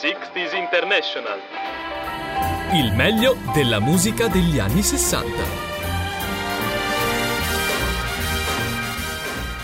60s 0.00 0.54
International. 0.56 1.38
Il 2.72 2.94
meglio 2.94 3.36
della 3.52 3.80
musica 3.80 4.28
degli 4.28 4.60
anni 4.60 4.80
60. 4.80 5.66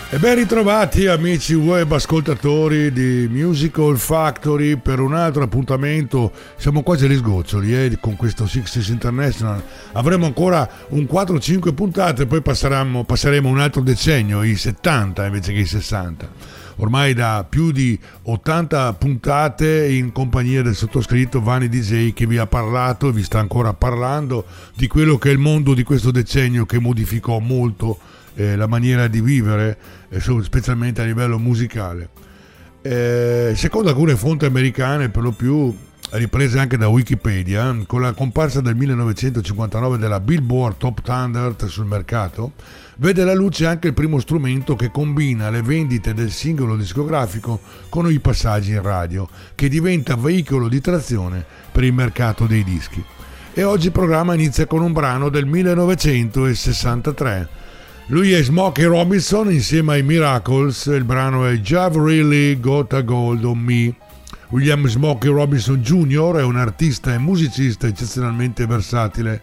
E 0.09 0.17
ben 0.17 0.35
ritrovati 0.35 1.07
amici 1.07 1.53
web 1.53 1.89
ascoltatori 1.93 2.91
di 2.91 3.29
Musical 3.31 3.97
Factory 3.97 4.75
per 4.75 4.99
un 4.99 5.13
altro 5.13 5.43
appuntamento. 5.43 6.33
Siamo 6.57 6.83
quasi 6.83 7.05
agli 7.05 7.15
sgoccioli 7.15 7.73
eh, 7.73 7.97
con 8.01 8.17
questo 8.17 8.45
Sixties 8.45 8.89
International. 8.89 9.63
Avremo 9.93 10.25
ancora 10.25 10.69
un 10.89 11.03
4-5 11.09 11.73
puntate, 11.73 12.25
poi 12.25 12.41
passeremo, 12.41 13.05
passeremo 13.05 13.47
un 13.47 13.61
altro 13.61 13.81
decennio, 13.81 14.43
i 14.43 14.57
70 14.57 15.27
invece 15.27 15.53
che 15.53 15.59
i 15.59 15.65
60 15.65 16.55
ormai 16.77 17.13
da 17.13 17.45
più 17.47 17.71
di 17.71 17.97
80 18.23 18.93
puntate 18.93 19.87
in 19.87 20.11
compagnia 20.11 20.61
del 20.61 20.75
sottoscritto 20.75 21.41
Vani 21.41 21.69
DJ 21.69 22.13
che 22.13 22.25
vi 22.25 22.37
ha 22.37 22.47
parlato 22.47 23.09
e 23.09 23.11
vi 23.11 23.23
sta 23.23 23.39
ancora 23.39 23.73
parlando 23.73 24.45
di 24.75 24.87
quello 24.87 25.17
che 25.17 25.29
è 25.29 25.31
il 25.31 25.39
mondo 25.39 25.73
di 25.73 25.83
questo 25.83 26.11
decennio 26.11 26.65
che 26.65 26.79
modificò 26.79 27.39
molto 27.39 27.97
eh, 28.35 28.55
la 28.55 28.67
maniera 28.67 29.07
di 29.07 29.21
vivere, 29.21 29.77
eh, 30.09 30.19
specialmente 30.19 31.01
a 31.01 31.05
livello 31.05 31.39
musicale. 31.39 32.09
Eh, 32.81 33.53
secondo 33.55 33.89
alcune 33.89 34.15
fonti 34.15 34.45
americane, 34.45 35.09
per 35.09 35.23
lo 35.23 35.31
più 35.31 35.75
riprese 36.17 36.59
anche 36.59 36.77
da 36.77 36.87
Wikipedia, 36.87 37.75
con 37.87 38.01
la 38.01 38.13
comparsa 38.13 38.61
del 38.61 38.75
1959 38.75 39.97
della 39.97 40.19
Billboard 40.19 40.77
Top 40.77 41.01
100 41.03 41.67
sul 41.67 41.85
mercato, 41.85 42.53
vede 42.97 43.23
la 43.23 43.33
luce 43.33 43.65
anche 43.65 43.87
il 43.87 43.93
primo 43.93 44.19
strumento 44.19 44.75
che 44.75 44.91
combina 44.91 45.49
le 45.49 45.61
vendite 45.61 46.13
del 46.13 46.31
singolo 46.31 46.75
discografico 46.75 47.59
con 47.89 48.11
i 48.11 48.19
passaggi 48.19 48.71
in 48.71 48.81
radio, 48.81 49.27
che 49.55 49.67
diventa 49.67 50.15
veicolo 50.15 50.67
di 50.67 50.81
trazione 50.81 51.43
per 51.71 51.83
il 51.83 51.93
mercato 51.93 52.45
dei 52.45 52.63
dischi. 52.63 53.03
E 53.53 53.63
oggi 53.63 53.87
il 53.87 53.91
programma 53.91 54.33
inizia 54.33 54.67
con 54.67 54.81
un 54.81 54.91
brano 54.91 55.29
del 55.29 55.45
1963. 55.45 57.63
Lui 58.07 58.33
è 58.33 58.43
Smokey 58.43 58.85
Robinson 58.85 59.51
insieme 59.51 59.93
ai 59.93 60.03
Miracles, 60.03 60.85
il 60.85 61.03
brano 61.03 61.45
è 61.45 61.59
J've 61.59 62.03
Really 62.03 62.59
Got 62.59 62.93
a 62.93 63.01
Gold 63.01 63.43
on 63.43 63.57
Me. 63.57 63.95
William 64.49 64.87
Smokey 64.87 65.31
Robinson 65.31 65.81
Jr. 65.81 66.37
è 66.37 66.43
un 66.43 66.55
artista 66.55 67.13
e 67.13 67.17
musicista 67.17 67.87
eccezionalmente 67.87 68.65
versatile 68.65 69.41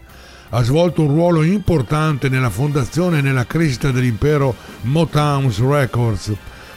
ha 0.55 0.61
svolto 0.61 1.01
un 1.01 1.07
ruolo 1.07 1.41
importante 1.41 2.29
nella 2.29 2.51
fondazione 2.51 3.17
e 3.17 3.21
nella 3.21 3.45
crescita 3.45 3.89
dell'impero 3.89 4.55
Motown 4.81 5.51
Records. 5.67 6.31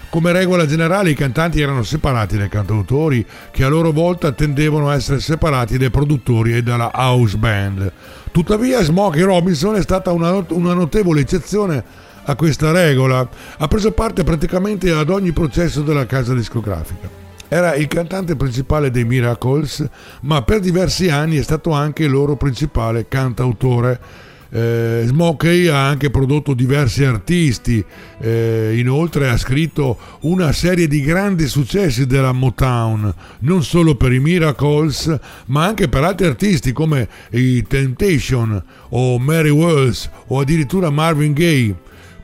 Come 0.09 0.33
regola 0.33 0.65
generale 0.65 1.11
i 1.11 1.15
cantanti 1.15 1.61
erano 1.61 1.83
separati 1.83 2.39
dai 2.39 2.49
cantautori 2.49 3.27
che 3.51 3.65
a 3.65 3.69
loro 3.69 3.93
volta 3.93 4.33
tendevano 4.33 4.89
a 4.89 4.95
essere 4.95 5.21
separati 5.21 5.77
dai 5.77 5.91
produttori 5.91 6.55
e 6.55 6.63
dalla 6.63 6.91
house 6.95 7.37
band. 7.37 7.93
Tuttavia 8.33 8.83
Smokey 8.83 9.23
Robinson 9.23 9.77
è 9.77 9.83
stata 9.83 10.11
una, 10.11 10.43
una 10.49 10.73
notevole 10.73 11.21
eccezione 11.21 11.85
a 12.25 12.35
questa 12.35 12.73
regola, 12.73 13.29
ha 13.59 13.69
preso 13.69 13.93
parte 13.93 14.25
praticamente 14.25 14.91
ad 14.91 15.11
ogni 15.11 15.33
processo 15.33 15.83
della 15.83 16.07
casa 16.07 16.33
discografica. 16.33 17.26
Era 17.49 17.75
il 17.75 17.87
cantante 17.87 18.35
principale 18.35 18.91
dei 18.91 19.05
Miracles, 19.05 19.89
ma 20.23 20.43
per 20.43 20.61
diversi 20.61 21.09
anni 21.11 21.37
è 21.37 21.43
stato 21.43 21.71
anche 21.71 22.05
il 22.05 22.11
loro 22.11 22.37
principale 22.37 23.07
cantautore. 23.07 24.01
Eh, 24.49 25.03
Smokey 25.07 25.67
ha 25.67 25.87
anche 25.87 26.11
prodotto 26.11 26.55
diversi 26.55 27.05
artisti, 27.05 27.85
eh, 28.19 28.75
inoltre 28.79 29.29
ha 29.29 29.37
scritto 29.37 29.99
una 30.21 30.53
serie 30.53 30.87
di 30.87 31.03
grandi 31.03 31.47
successi 31.47 32.07
della 32.07 32.33
Motown, 32.33 33.13
non 33.41 33.63
solo 33.63 33.97
per 33.97 34.13
i 34.13 34.21
Miracles, 34.21 35.19
ma 35.47 35.67
anche 35.67 35.89
per 35.89 36.05
altri 36.05 36.27
artisti 36.27 36.73
come 36.73 37.09
i 37.31 37.65
Temptation 37.65 38.63
o 38.91 39.19
Mary 39.19 39.51
Wells 39.51 40.09
o 40.29 40.41
addirittura 40.41 40.91
Marvin 40.91 41.33
Gaye. 41.33 41.75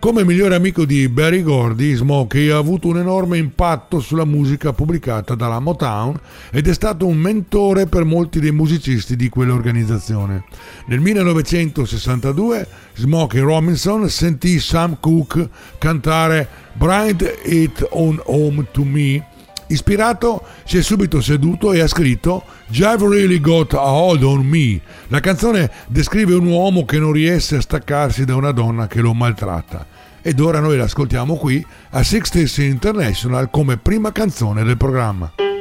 Come 0.02 0.24
migliore 0.24 0.56
amico 0.56 0.84
di 0.84 1.08
Barry 1.08 1.42
Gordy, 1.42 1.94
Smokey 1.94 2.48
ha 2.48 2.56
avuto 2.56 2.88
un 2.88 2.98
enorme 2.98 3.38
impatto 3.38 4.00
sulla 4.00 4.24
musica 4.24 4.72
pubblicata 4.72 5.36
dalla 5.36 5.60
Motown 5.60 6.18
ed 6.50 6.66
è 6.66 6.74
stato 6.74 7.06
un 7.06 7.16
mentore 7.18 7.86
per 7.86 8.02
molti 8.02 8.40
dei 8.40 8.50
musicisti 8.50 9.14
di 9.14 9.28
quell'organizzazione. 9.28 10.42
Nel 10.86 10.98
1962 10.98 12.66
Smokey 12.94 13.40
Robinson 13.42 14.08
sentì 14.08 14.58
Sam 14.58 14.96
Cooke 14.98 15.48
cantare 15.78 16.48
Bright 16.72 17.42
It 17.44 17.86
On 17.92 18.20
Home 18.24 18.66
To 18.72 18.82
Me 18.82 19.24
Ispirato, 19.69 20.44
si 20.64 20.76
è 20.76 20.82
subito 20.82 21.22
seduto 21.22 21.72
e 21.72 21.80
ha 21.80 21.86
scritto 21.86 22.44
Jive 22.66 23.08
Really 23.08 23.40
Got 23.40 23.72
a 23.72 23.90
Hold 23.90 24.22
on 24.22 24.44
Me. 24.44 24.78
La 25.08 25.20
canzone 25.20 25.70
descrive 25.86 26.34
un 26.34 26.46
uomo 26.46 26.84
che 26.84 26.98
non 26.98 27.12
riesce 27.12 27.56
a 27.56 27.60
staccarsi 27.62 28.26
da 28.26 28.34
una 28.34 28.50
donna 28.50 28.86
che 28.86 29.00
lo 29.00 29.14
maltratta 29.14 29.91
ed 30.22 30.41
ora 30.41 30.60
noi 30.60 30.77
l'ascoltiamo 30.77 31.37
qui 31.37 31.65
a 31.91 32.03
60 32.03 32.62
International 32.62 33.50
come 33.50 33.77
prima 33.77 34.12
canzone 34.12 34.62
del 34.62 34.77
programma. 34.77 35.51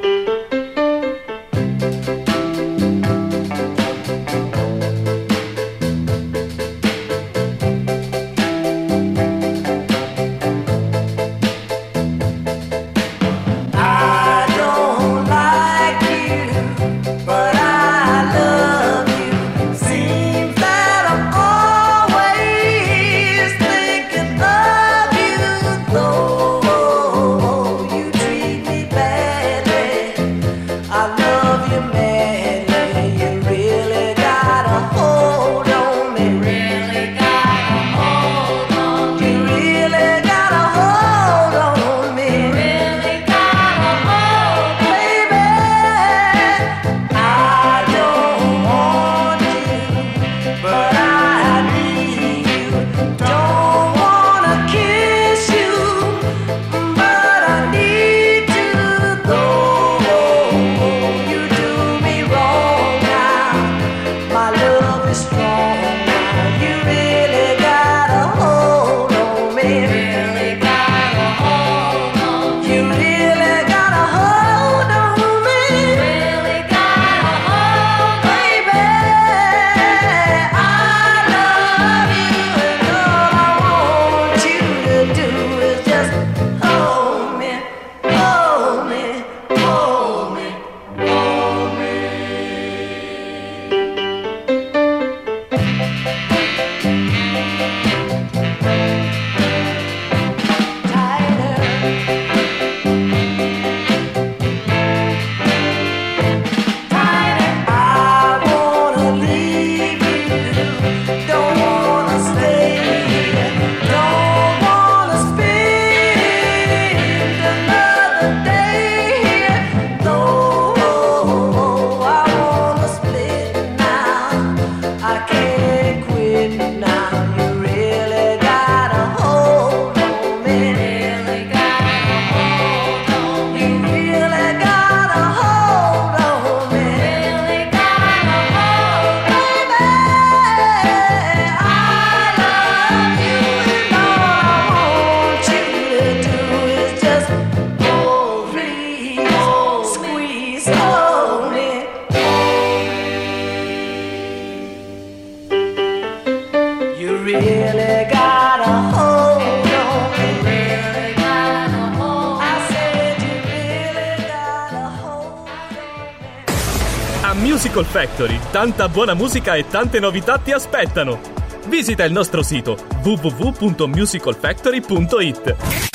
A 167.24 167.36
Musical 167.36 167.86
Factory, 167.86 168.40
tanta 168.50 168.90
buona 168.90 169.14
musica 169.14 169.54
e 169.54 169.68
tante 169.68 170.00
novità 170.00 170.40
ti 170.40 170.52
aspettano. 170.52 171.20
Visita 171.68 172.04
il 172.04 172.12
nostro 172.12 172.42
sito 172.42 172.76
www.musicalfactory.it. 173.04 175.90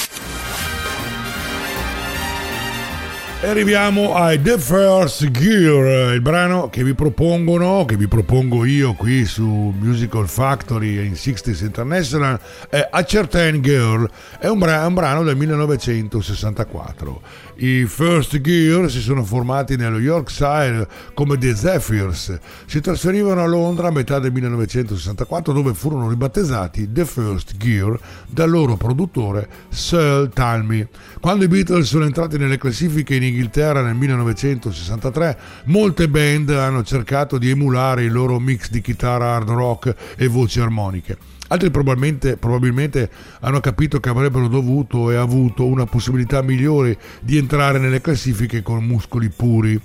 E 3.39 3.49
arriviamo 3.49 4.15
ai 4.15 4.41
The 4.41 4.59
First 4.59 5.31
Gear, 5.31 6.15
il 6.15 6.21
brano 6.21 6.69
che 6.71 6.83
vi 6.83 6.95
propongono, 6.95 7.85
che 7.85 7.97
vi 7.97 8.09
propongo 8.09 8.65
io 8.65 8.95
qui 8.95 9.25
su 9.25 9.75
Musical 9.79 10.27
Factory 10.27 11.05
in 11.05 11.13
60s 11.13 11.63
International, 11.63 12.41
è 12.71 12.89
A 12.91 13.05
Certain 13.05 13.61
Girl, 13.61 14.09
è 14.39 14.47
un, 14.47 14.59
bra- 14.59 14.87
un 14.87 14.95
brano 14.95 15.23
del 15.23 15.37
1964. 15.37 17.21
I 17.59 17.87
First 17.87 18.39
Gear 18.43 18.91
si 18.91 19.01
sono 19.01 19.25
formati 19.25 19.77
nello 19.77 19.99
Yorkshire 19.99 20.87
come 21.15 21.39
The 21.39 21.55
Zephyrs, 21.55 22.39
si 22.67 22.83
trasferivano 22.83 23.43
a 23.43 23.47
Londra 23.47 23.89
a 23.89 23.91
metà 23.91 24.19
del 24.19 24.31
1964 24.33 25.55
dove 25.55 25.73
furono 25.73 26.11
ribattezzati 26.11 26.93
The 26.93 27.07
First 27.07 27.57
Gear 27.57 27.99
dal 28.27 28.51
loro 28.51 28.77
produttore 28.77 29.49
Searle 29.71 30.29
Talmy. 30.29 30.87
Quando 31.19 31.45
i 31.45 31.49
Beatles 31.49 31.87
sono 31.87 32.05
entrati 32.05 32.37
nelle 32.37 32.59
classifiche 32.59 33.15
in 33.15 33.23
Inghilterra 33.23 33.81
nel 33.81 33.95
1963, 33.95 35.39
molte 35.65 36.09
band 36.11 36.51
hanno 36.51 36.83
cercato 36.83 37.39
di 37.39 37.49
emulare 37.49 38.05
il 38.05 38.13
loro 38.13 38.39
mix 38.39 38.69
di 38.69 38.83
chitarra 38.83 39.35
hard 39.35 39.49
rock 39.49 39.95
e 40.19 40.27
voci 40.27 40.61
armoniche. 40.61 41.36
Altri 41.49 41.71
probabilmente, 41.71 42.37
probabilmente, 42.37 43.11
hanno 43.41 43.61
capito 43.61 44.01
che 44.01 44.09
avrebbero 44.09 44.49
dovuto 44.49 45.11
e 45.11 45.17
avuto 45.17 45.67
una 45.67 45.87
possibilità 45.87 46.43
migliore 46.43 46.99
di 47.21 47.37
entrare 47.37 47.79
nelle 47.79 48.01
classifiche 48.01 48.63
con 48.63 48.85
muscoli 48.85 49.29
puri. 49.29 49.81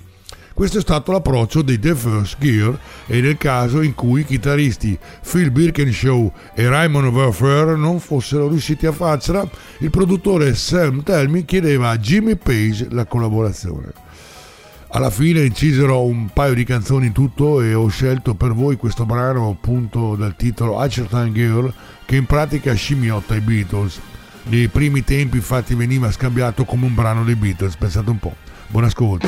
Questo 0.54 0.80
è 0.80 0.82
stato 0.82 1.12
l'approccio 1.12 1.62
dei 1.62 1.80
The 1.80 1.96
First 1.96 2.38
Gear 2.40 2.78
e 3.08 3.22
nel 3.22 3.38
caso 3.38 3.82
in 3.82 3.96
cui 3.96 4.22
i 4.22 4.26
chitarristi 4.26 4.98
Phil 5.24 5.50
Birkenshaw 5.50 6.32
e 6.54 6.68
Raymond 6.68 7.12
Verfer 7.12 7.78
non 7.78 8.00
fossero 8.00 8.50
riusciti 8.50 8.86
a 8.86 8.92
farcela, 8.92 9.50
il 9.80 9.90
produttore 9.90 10.54
Sam 10.54 11.04
Telmy 11.04 11.46
chiedeva 11.46 11.90
a 11.90 11.98
Jimmy 11.98 12.36
Page 12.36 12.88
la 12.92 13.06
collaborazione. 13.06 13.94
Alla 14.94 15.10
fine 15.10 15.46
incisero 15.46 16.04
un 16.04 16.28
paio 16.34 16.54
di 16.54 16.66
canzoni 16.66 17.08
in 17.08 17.14
tutto 17.14 17.62
e 17.62 17.74
ho 17.74 17.88
scelto 17.88 18.34
per 18.34 18.54
voi 18.54 18.76
questo 18.76 19.06
brano 19.06 19.50
appunto 19.50 20.18
dal 20.18 20.36
titolo 20.36 20.80
Acertain 20.80 21.32
Girl 21.32 21.74
che 22.04 22.18
in 22.18 22.26
pratica 22.26 22.74
scimmiotta 22.74 23.36
i 23.36 23.40
Beatles. 23.40 24.02
Nei 24.44 24.68
primi 24.68 25.02
tempi 25.06 25.38
infatti 25.38 25.76
veniva 25.76 26.12
scambiato 26.12 26.66
come 26.66 26.88
un 26.88 26.94
brano 26.94 27.24
dei 27.24 27.36
Beatles, 27.36 27.78
pensate 27.78 28.10
un 28.10 28.20
po'. 28.20 28.36
Buon 28.68 28.84
ascolto. 28.84 29.28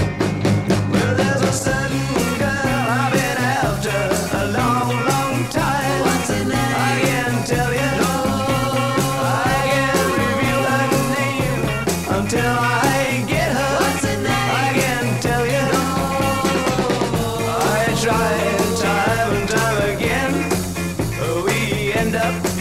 up. 22.15 22.52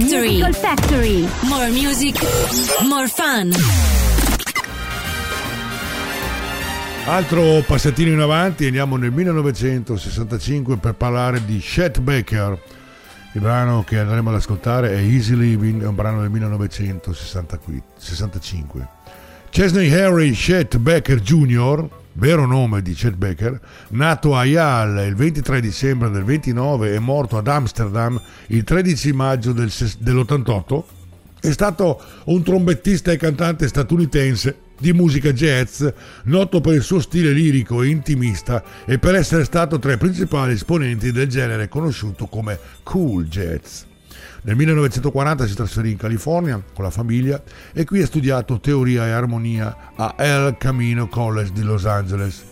Factory. 0.00 1.28
More 1.42 1.70
music, 1.70 2.16
more 2.88 3.06
fun. 3.06 3.52
Altro 7.06 7.62
passatino 7.66 8.10
in 8.10 8.20
avanti, 8.20 8.66
andiamo 8.66 8.96
nel 8.96 9.10
1965 9.10 10.78
per 10.78 10.94
parlare 10.94 11.44
di 11.44 11.58
Chet 11.58 12.00
Baker. 12.00 12.58
Il 13.34 13.40
brano 13.40 13.84
che 13.84 13.98
andremo 13.98 14.30
ad 14.30 14.36
ascoltare 14.36 14.92
è 14.92 14.96
Easy 14.96 15.36
Living, 15.36 15.82
è 15.82 15.86
un 15.86 15.94
brano 15.94 16.22
del 16.22 16.30
1965. 16.30 18.88
Chesney 19.50 19.92
Harry 19.92 20.32
Chet 20.32 20.78
Baker 20.78 21.20
Jr., 21.20 21.86
vero 22.20 22.44
nome 22.44 22.82
di 22.82 22.92
Chet 22.92 23.16
Baker, 23.16 23.58
nato 23.88 24.36
a 24.36 24.44
Yale 24.44 25.06
il 25.06 25.14
23 25.14 25.58
dicembre 25.58 26.10
del 26.10 26.22
29 26.22 26.92
e 26.94 26.98
morto 26.98 27.38
ad 27.38 27.48
Amsterdam 27.48 28.20
il 28.48 28.62
13 28.62 29.12
maggio 29.14 29.52
del, 29.52 29.72
dell'88, 29.98 30.82
è 31.40 31.50
stato 31.50 31.98
un 32.24 32.42
trombettista 32.42 33.10
e 33.10 33.16
cantante 33.16 33.66
statunitense 33.66 34.68
di 34.78 34.92
musica 34.92 35.32
jazz, 35.32 35.82
noto 36.24 36.60
per 36.60 36.74
il 36.74 36.82
suo 36.82 37.00
stile 37.00 37.32
lirico 37.32 37.82
e 37.82 37.88
intimista 37.88 38.62
e 38.84 38.98
per 38.98 39.14
essere 39.14 39.44
stato 39.44 39.78
tra 39.78 39.92
i 39.92 39.96
principali 39.96 40.52
esponenti 40.52 41.12
del 41.12 41.26
genere 41.26 41.68
conosciuto 41.68 42.26
come 42.26 42.58
cool 42.82 43.24
jazz. 43.28 43.88
Nel 44.42 44.56
1940 44.56 45.46
si 45.46 45.54
trasferì 45.54 45.90
in 45.90 45.98
California 45.98 46.62
con 46.72 46.84
la 46.84 46.90
famiglia 46.90 47.42
e 47.74 47.84
qui 47.84 48.00
ha 48.00 48.06
studiato 48.06 48.58
teoria 48.58 49.06
e 49.06 49.10
armonia 49.10 49.92
a 49.94 50.14
El 50.16 50.56
Camino 50.58 51.08
College 51.08 51.52
di 51.52 51.62
Los 51.62 51.84
Angeles. 51.84 52.44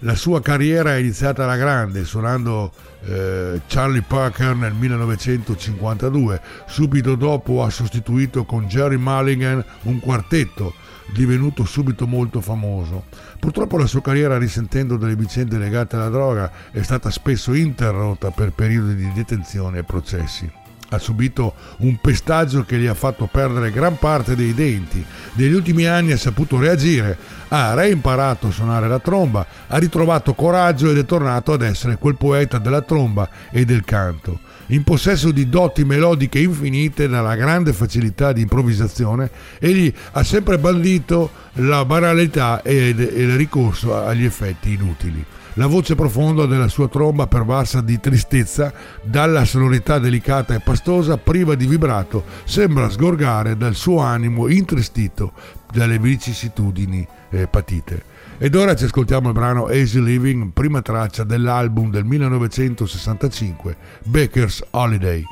la 0.00 0.14
sua 0.14 0.40
carriera 0.40 0.94
è 0.94 0.98
iniziata 0.98 1.44
alla 1.44 1.56
grande, 1.56 2.04
suonando 2.04 2.72
eh, 3.04 3.60
Charlie 3.68 4.02
Parker 4.02 4.54
nel 4.56 4.72
1952. 4.72 6.40
Subito 6.66 7.14
dopo 7.14 7.62
ha 7.62 7.70
sostituito 7.70 8.44
con 8.44 8.66
Jerry 8.66 8.96
Mulligan 8.96 9.64
un 9.82 10.00
quartetto 10.00 10.74
divenuto 11.12 11.64
subito 11.64 12.06
molto 12.06 12.40
famoso. 12.40 13.04
Purtroppo 13.38 13.78
la 13.78 13.86
sua 13.86 14.02
carriera, 14.02 14.38
risentendo 14.38 14.96
delle 14.96 15.16
vicende 15.16 15.56
legate 15.56 15.94
alla 15.94 16.08
droga, 16.08 16.50
è 16.72 16.82
stata 16.82 17.10
spesso 17.10 17.54
interrotta 17.54 18.30
per 18.30 18.52
periodi 18.52 18.96
di 18.96 19.12
detenzione 19.12 19.78
e 19.78 19.84
processi 19.84 20.57
ha 20.90 20.98
subito 20.98 21.54
un 21.78 21.96
pestaggio 22.00 22.64
che 22.64 22.78
gli 22.78 22.86
ha 22.86 22.94
fatto 22.94 23.26
perdere 23.26 23.70
gran 23.70 23.98
parte 23.98 24.34
dei 24.34 24.54
denti. 24.54 25.04
Negli 25.34 25.52
ultimi 25.52 25.84
anni 25.84 26.12
ha 26.12 26.16
saputo 26.16 26.58
reagire, 26.58 27.16
ha 27.48 27.74
reimparato 27.74 28.48
a 28.48 28.52
suonare 28.52 28.88
la 28.88 28.98
tromba, 28.98 29.46
ha 29.66 29.76
ritrovato 29.76 30.34
coraggio 30.34 30.90
ed 30.90 30.98
è 30.98 31.04
tornato 31.04 31.52
ad 31.52 31.62
essere 31.62 31.98
quel 31.98 32.16
poeta 32.16 32.58
della 32.58 32.82
tromba 32.82 33.28
e 33.50 33.64
del 33.64 33.84
canto. 33.84 34.40
In 34.70 34.84
possesso 34.84 35.30
di 35.30 35.48
doti 35.48 35.84
melodiche 35.84 36.38
infinite 36.38 37.08
dalla 37.08 37.34
grande 37.36 37.72
facilità 37.72 38.32
di 38.32 38.42
improvvisazione, 38.42 39.30
egli 39.58 39.92
ha 40.12 40.22
sempre 40.22 40.58
bandito 40.58 41.30
la 41.54 41.84
banalità 41.84 42.62
e 42.62 42.88
il 42.88 43.36
ricorso 43.36 43.96
agli 43.96 44.24
effetti 44.24 44.72
inutili. 44.72 45.24
La 45.58 45.66
voce 45.66 45.96
profonda 45.96 46.46
della 46.46 46.68
sua 46.68 46.86
tromba 46.86 47.26
pervasa 47.26 47.80
di 47.80 47.98
tristezza, 47.98 48.72
dalla 49.02 49.44
sonorità 49.44 49.98
delicata 49.98 50.54
e 50.54 50.60
pastosa, 50.60 51.16
priva 51.18 51.56
di 51.56 51.66
vibrato, 51.66 52.22
sembra 52.44 52.88
sgorgare 52.88 53.56
dal 53.56 53.74
suo 53.74 53.98
animo 53.98 54.46
intristito 54.46 55.32
dalle 55.72 55.98
vicissitudini 55.98 57.04
eh, 57.30 57.48
patite. 57.48 58.04
Ed 58.38 58.54
ora 58.54 58.76
ci 58.76 58.84
ascoltiamo 58.84 59.26
il 59.28 59.34
brano 59.34 59.68
Easy 59.68 60.00
Living, 60.00 60.52
prima 60.52 60.80
traccia 60.80 61.24
dell'album 61.24 61.90
del 61.90 62.04
1965, 62.04 63.76
Baker's 64.04 64.64
Holiday. 64.70 65.24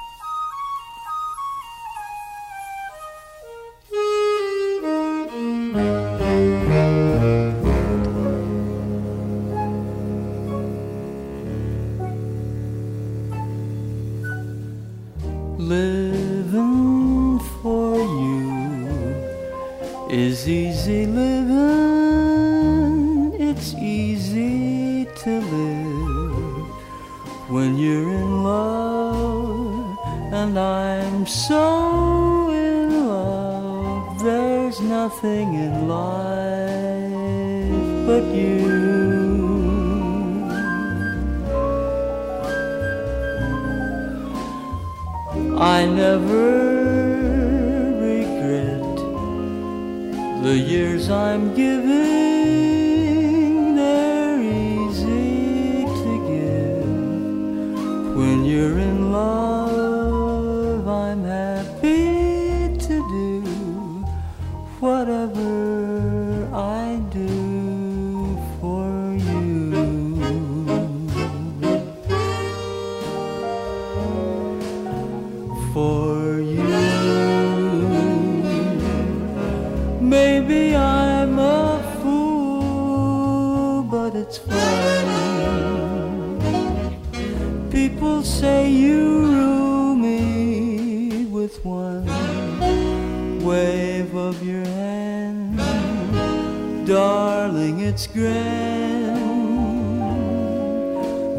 grand, 94.87 96.87
darling, 96.87 97.81
it's 97.81 98.07
grand. 98.07 99.26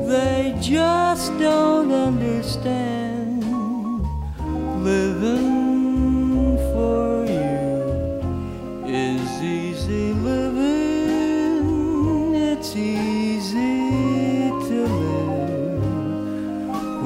They 0.09 0.57
just 0.61 1.31
don't 1.39 1.91
understand 1.91 3.43
living. 4.83 5.57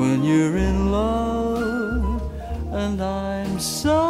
when 0.02 0.24
you're 0.24 0.58
in 0.58 0.92
love 0.92 2.22
and 2.74 3.00
I'm 3.02 3.60
so 3.60 4.01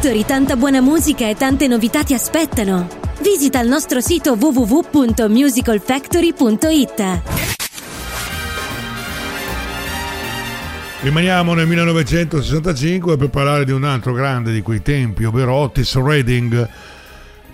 Factory 0.00 0.24
tanta 0.24 0.56
buona 0.56 0.80
musica 0.80 1.28
e 1.28 1.34
tante 1.34 1.68
novità 1.68 2.02
ti 2.02 2.14
aspettano. 2.14 2.88
Visita 3.20 3.60
il 3.60 3.68
nostro 3.68 4.00
sito 4.00 4.32
www.musicalfactory.it. 4.32 7.20
Rimaniamo 11.02 11.52
nel 11.52 11.66
1965 11.66 13.18
per 13.18 13.28
parlare 13.28 13.66
di 13.66 13.72
un 13.72 13.84
altro 13.84 14.14
grande 14.14 14.52
di 14.52 14.62
quei 14.62 14.80
tempi, 14.80 15.24
ovvero 15.24 15.52
Otis 15.52 15.94
Redding 15.96 16.66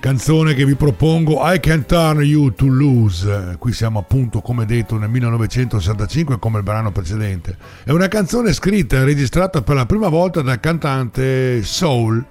canzone 0.07 0.55
che 0.55 0.65
vi 0.65 0.77
propongo 0.77 1.41
I 1.53 1.59
Can 1.59 1.85
Turn 1.85 2.21
You 2.21 2.55
to 2.55 2.69
Lose. 2.69 3.57
Qui 3.59 3.73
siamo 3.73 3.99
appunto 3.99 4.41
come 4.41 4.65
detto 4.65 4.97
nel 4.99 5.09
1965 5.09 6.39
come 6.39 6.59
il 6.59 6.63
brano 6.63 6.93
precedente. 6.93 7.57
È 7.83 7.91
una 7.91 8.07
canzone 8.07 8.53
scritta 8.53 8.99
e 8.99 9.05
registrata 9.05 9.63
per 9.63 9.75
la 9.75 9.85
prima 9.85 10.07
volta 10.07 10.43
dal 10.43 10.61
cantante 10.61 11.61
soul 11.65 12.25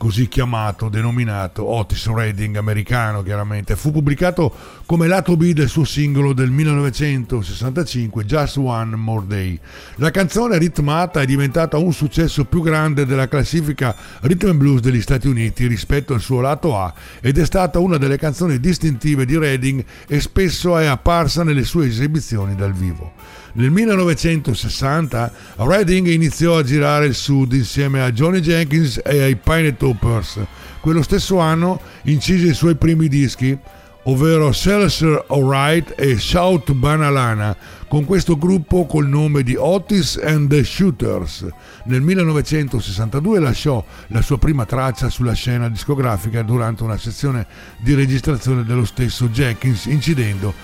così 0.00 0.28
chiamato, 0.28 0.88
denominato 0.88 1.62
Otis 1.62 2.06
Redding 2.06 2.56
americano 2.56 3.22
chiaramente. 3.22 3.76
Fu 3.76 3.90
pubblicato 3.92 4.50
come 4.86 5.06
lato 5.06 5.36
B 5.36 5.52
del 5.52 5.68
suo 5.68 5.84
singolo 5.84 6.32
del 6.32 6.48
1965 6.50 8.24
Just 8.24 8.56
One 8.56 8.96
More 8.96 9.26
Day. 9.26 9.60
La 9.96 10.10
canzone 10.10 10.56
ritmata 10.56 11.20
è 11.20 11.26
diventata 11.26 11.76
un 11.76 11.92
successo 11.92 12.46
più 12.46 12.62
grande 12.62 13.04
della 13.04 13.28
classifica 13.28 13.94
rhythm 14.22 14.48
and 14.48 14.56
blues 14.58 14.80
degli 14.80 15.02
Stati 15.02 15.28
Uniti 15.28 15.66
rispetto 15.66 16.14
al 16.14 16.20
suo 16.22 16.40
lato 16.40 16.78
A 16.78 16.94
ed 17.20 17.36
è 17.36 17.44
stata 17.44 17.78
una 17.78 17.98
delle 17.98 18.16
canzoni 18.16 18.58
distintive 18.58 19.26
di 19.26 19.36
Redding 19.36 19.84
e 20.06 20.18
spesso 20.20 20.78
è 20.78 20.86
apparsa 20.86 21.44
nelle 21.44 21.64
sue 21.64 21.88
esibizioni 21.88 22.54
dal 22.54 22.72
vivo. 22.72 23.12
Nel 23.52 23.70
1960 23.70 25.32
Redding 25.56 26.06
iniziò 26.06 26.58
a 26.58 26.62
girare 26.62 27.06
il 27.06 27.14
sud 27.14 27.52
insieme 27.52 28.00
a 28.00 28.12
Johnny 28.12 28.38
Jenkins 28.40 29.00
e 29.04 29.22
ai 29.22 29.36
Pine 29.36 29.76
Toppers. 29.76 30.38
Quello 30.80 31.02
stesso 31.02 31.38
anno 31.38 31.80
incise 32.02 32.46
i 32.46 32.54
suoi 32.54 32.76
primi 32.76 33.08
dischi, 33.08 33.58
ovvero 34.04 34.52
Seltzer 34.52 35.24
Alright 35.28 35.94
e 35.96 36.16
Shout 36.16 36.72
Banalana, 36.72 37.56
con 37.90 38.04
questo 38.04 38.38
gruppo 38.38 38.86
col 38.86 39.08
nome 39.08 39.42
di 39.42 39.56
Otis 39.56 40.16
and 40.22 40.48
the 40.48 40.62
Shooters. 40.62 41.44
Nel 41.86 42.00
1962 42.00 43.40
lasciò 43.40 43.84
la 44.06 44.22
sua 44.22 44.38
prima 44.38 44.64
traccia 44.64 45.08
sulla 45.08 45.32
scena 45.32 45.68
discografica 45.68 46.42
durante 46.42 46.84
una 46.84 46.96
sessione 46.96 47.48
di 47.80 47.92
registrazione 47.94 48.62
dello 48.62 48.84
stesso 48.84 49.28
Jenkins, 49.28 49.86
incidendo 49.86 50.54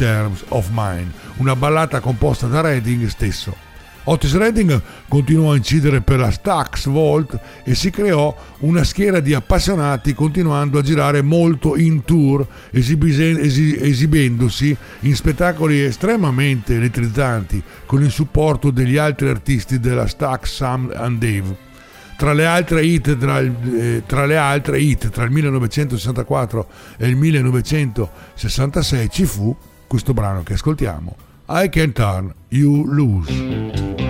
Arms 0.00 0.44
of 0.48 0.70
Mine, 0.72 1.12
una 1.36 1.54
ballata 1.54 2.00
composta 2.00 2.48
da 2.48 2.60
Redding 2.60 3.06
stesso. 3.06 3.63
Otis 4.06 4.36
Redding 4.36 4.82
continuò 5.08 5.52
a 5.52 5.56
incidere 5.56 6.02
per 6.02 6.18
la 6.18 6.30
Stax 6.30 6.88
Vault 6.88 7.40
e 7.64 7.74
si 7.74 7.88
creò 7.88 8.36
una 8.58 8.84
schiera 8.84 9.20
di 9.20 9.32
appassionati 9.32 10.12
continuando 10.12 10.78
a 10.78 10.82
girare 10.82 11.22
molto 11.22 11.74
in 11.76 12.04
tour, 12.04 12.46
esibendosi 12.70 14.76
in 15.00 15.14
spettacoli 15.14 15.82
estremamente 15.82 16.74
elettrizzanti 16.74 17.62
con 17.86 18.02
il 18.02 18.10
supporto 18.10 18.70
degli 18.70 18.98
altri 18.98 19.28
artisti 19.28 19.80
della 19.80 20.06
Stax 20.06 20.54
Sam 20.54 20.92
and 20.94 21.18
Dave. 21.18 21.56
Tra 22.16 22.34
le, 22.34 22.64
hit, 22.82 23.16
tra, 23.16 23.40
eh, 23.40 24.02
tra 24.06 24.26
le 24.26 24.36
altre 24.36 24.80
hit 24.80 25.08
tra 25.08 25.24
il 25.24 25.30
1964 25.30 26.68
e 26.98 27.08
il 27.08 27.16
1966 27.16 29.10
ci 29.10 29.24
fu 29.24 29.56
questo 29.86 30.12
brano 30.12 30.42
che 30.42 30.52
ascoltiamo, 30.52 31.23
I 31.48 31.68
Can 31.68 31.92
Turn 31.92 32.32
You 32.48 32.84
Loose. 32.86 34.03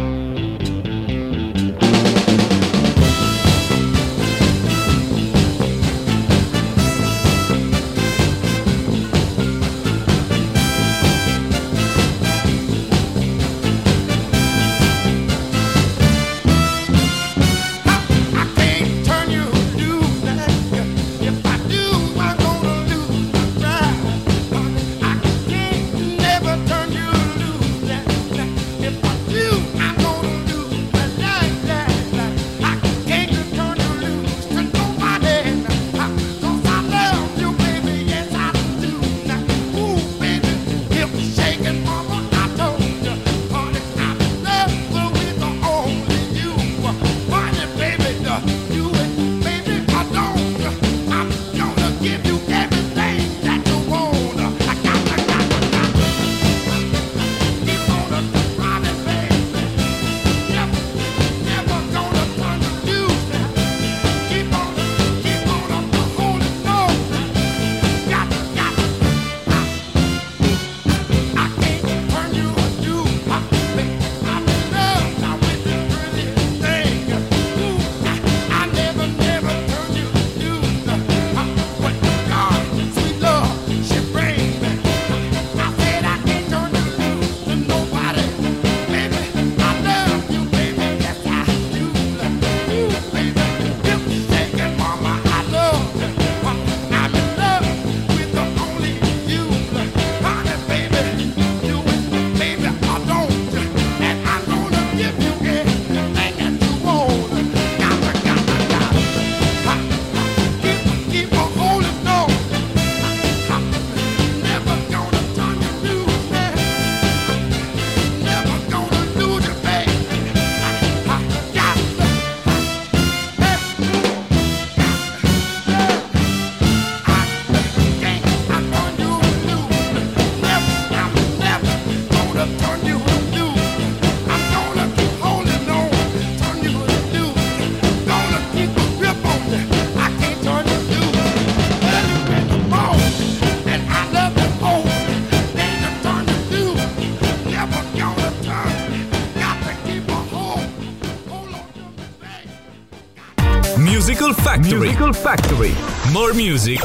More 156.35 156.43
music, 156.43 156.81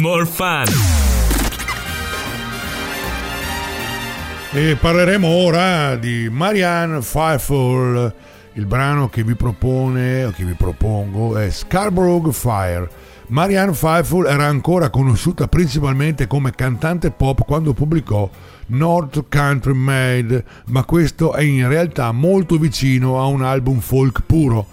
more 0.00 0.24
fun. 0.24 0.64
E 4.52 4.76
parleremo 4.76 5.26
ora 5.26 5.96
di 5.96 6.28
Marianne 6.30 7.02
Faithfull. 7.02 8.14
Il 8.52 8.66
brano 8.66 9.08
che 9.08 9.24
vi 9.24 9.34
propone 9.34 10.26
o 10.26 10.30
che 10.30 10.44
vi 10.44 10.52
propongo 10.52 11.36
è 11.36 11.50
Scarborough 11.50 12.30
Fire. 12.30 12.88
Marianne 13.28 13.74
Faithfull 13.74 14.26
era 14.26 14.46
ancora 14.46 14.88
conosciuta 14.88 15.48
principalmente 15.48 16.28
come 16.28 16.52
cantante 16.52 17.10
pop 17.10 17.44
quando 17.44 17.74
pubblicò 17.74 18.30
North 18.66 19.24
Country 19.28 19.74
Made, 19.74 20.44
ma 20.66 20.84
questo 20.84 21.32
è 21.32 21.42
in 21.42 21.66
realtà 21.66 22.12
molto 22.12 22.56
vicino 22.56 23.20
a 23.20 23.26
un 23.26 23.42
album 23.42 23.80
folk 23.80 24.22
puro, 24.24 24.66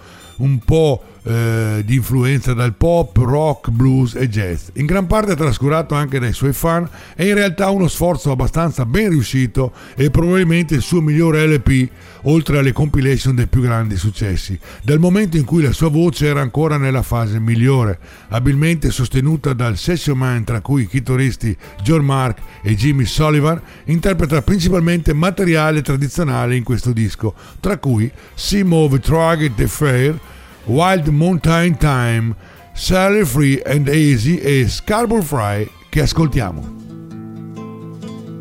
un 0.44 0.60
po' 0.60 1.02
eh, 1.24 1.82
di 1.86 1.96
influenza 1.96 2.54
dal 2.54 2.74
pop, 2.74 3.16
rock, 3.18 3.70
blues 3.70 4.16
e 4.16 4.28
jazz. 4.28 4.68
In 4.74 4.86
gran 4.86 5.08
parte 5.08 5.36
trascurato 5.36 5.96
anche 5.96 6.20
dai 6.20 6.34
suoi 6.34 6.52
fan, 6.52 6.88
è 7.16 7.24
in 7.24 7.36
realtà 7.36 7.70
uno 7.70 7.88
sforzo 7.88 8.32
abbastanza 8.32 8.86
ben 8.86 9.10
riuscito 9.10 9.72
e 9.96 10.12
probabilmente 10.12 10.76
il 10.76 10.82
suo 10.82 11.00
migliore 11.00 11.48
LP, 11.48 11.90
oltre 12.24 12.58
alle 12.58 12.74
compilation 12.74 13.36
dei 13.36 13.48
più 13.48 13.62
grandi 13.62 13.96
successi, 13.96 14.60
dal 14.82 15.00
momento 15.00 15.38
in 15.38 15.46
cui 15.46 15.64
la 15.64 15.72
sua 15.72 15.90
voce 15.90 16.28
era 16.28 16.42
ancora 16.42 16.78
nella 16.78 17.02
fase 17.02 17.40
migliore, 17.40 18.00
abilmente 18.30 18.92
sostenuta 18.92 19.54
dal 19.54 19.78
session 19.78 20.18
man 20.18 20.44
tra 20.44 20.60
cui 20.60 20.84
i 20.84 20.88
chitarristi 20.88 21.56
John 21.82 22.04
Mark 22.04 22.40
e 22.62 22.76
Jimmy 22.76 23.06
Sullivan, 23.06 23.62
interpreta 23.86 24.42
principalmente 24.42 25.14
materiale 25.14 25.82
tradizionale 25.82 26.58
in 26.58 26.64
questo 26.64 26.92
disco, 26.92 27.34
tra 27.62 27.78
cui 27.78 28.12
Sea 28.34 28.66
Move 28.66 29.00
Trug 29.00 29.54
the 29.56 29.68
Fair, 29.68 30.20
Wild 30.66 31.12
Mountain 31.12 31.76
Time, 31.76 32.36
Sally 32.74 33.26
Free 33.26 33.62
and 33.66 33.90
Easy 33.90 34.40
e 34.40 34.66
Scarborough 34.70 35.22
Fry 35.22 35.70
che 35.90 36.02
ascoltiamo. 36.02 36.62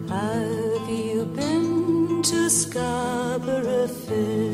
Have 0.09 0.89
you 0.89 1.25
been 1.35 2.23
to 2.23 2.49
Scarborough 2.49 3.89
Fair? 3.89 4.53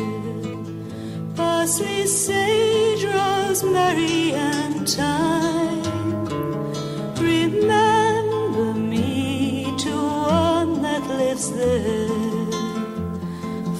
Parsley, 1.36 2.06
sage, 2.06 3.04
rosemary, 3.04 4.32
and 4.32 4.88
thyme. 4.88 6.24
Remember 7.20 8.72
me 8.72 9.74
to 9.76 9.90
one 9.90 10.80
that 10.80 11.06
lives 11.06 11.52
there. 11.52 12.08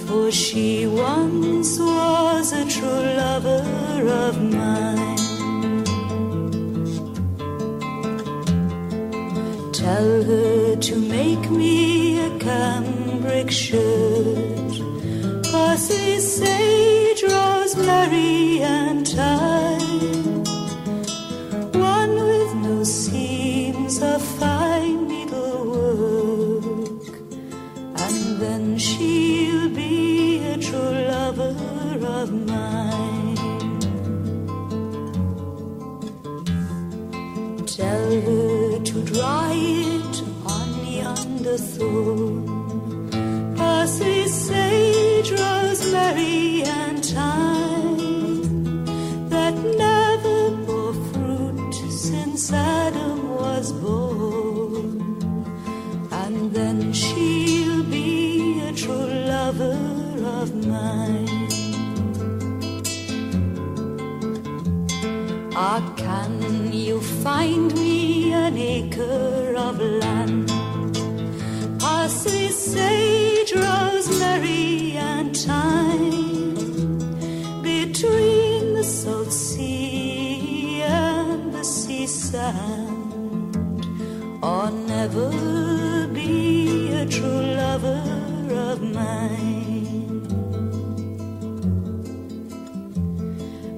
For 0.07 0.31
she 0.31 0.87
once 0.87 1.79
was 1.79 2.53
a 2.53 2.67
true 2.67 2.87
lover 3.17 3.78
of 4.07 4.41
mine. 4.41 5.17
Tell 9.73 10.23
her 10.23 10.77
to 10.77 10.97
make 10.97 11.51
me 11.51 12.19
a 12.21 12.39
cambric 12.39 13.51
shirt, 13.51 14.75
parsley, 15.51 16.19
sage, 16.21 17.23
rosemary, 17.23 18.61
and 18.63 19.09
thyme. 19.09 19.58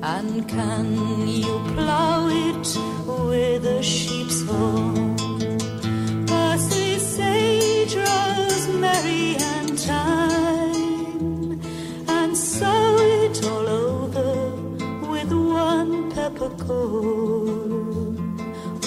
And 0.02 0.48
can 0.48 1.28
you 1.28 1.60
plow 1.74 2.26
it 2.28 2.78
with 3.06 3.66
a 3.66 3.82
sheep's 3.82 4.42
horn? 4.46 5.16
Parsley, 6.26 6.98
sage, 6.98 7.94
rosemary, 7.96 9.36
and 9.38 9.78
thyme, 9.78 11.60
and 12.08 12.34
sow 12.34 12.96
it 12.98 13.44
all 13.44 13.68
over 13.68 14.50
with 15.10 15.30
one 15.32 16.10
peppercorn, 16.12 17.60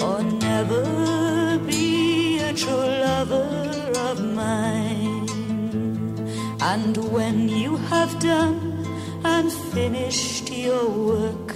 or 0.02 0.20
never 0.22 1.58
be 1.64 2.40
a 2.40 2.52
true 2.54 2.74
lover 2.74 3.92
of 4.10 4.20
mine. 4.34 5.28
And 6.60 6.96
when 7.12 7.48
you 7.48 7.76
have 7.76 8.18
done 8.18 8.72
and 9.24 9.52
finished 9.52 10.43
your 10.64 10.88
work, 10.88 11.54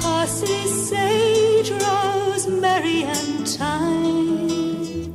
parsley, 0.00 0.66
sage, 0.66 1.70
rosemary, 1.70 3.04
and 3.04 3.48
thyme, 3.48 5.14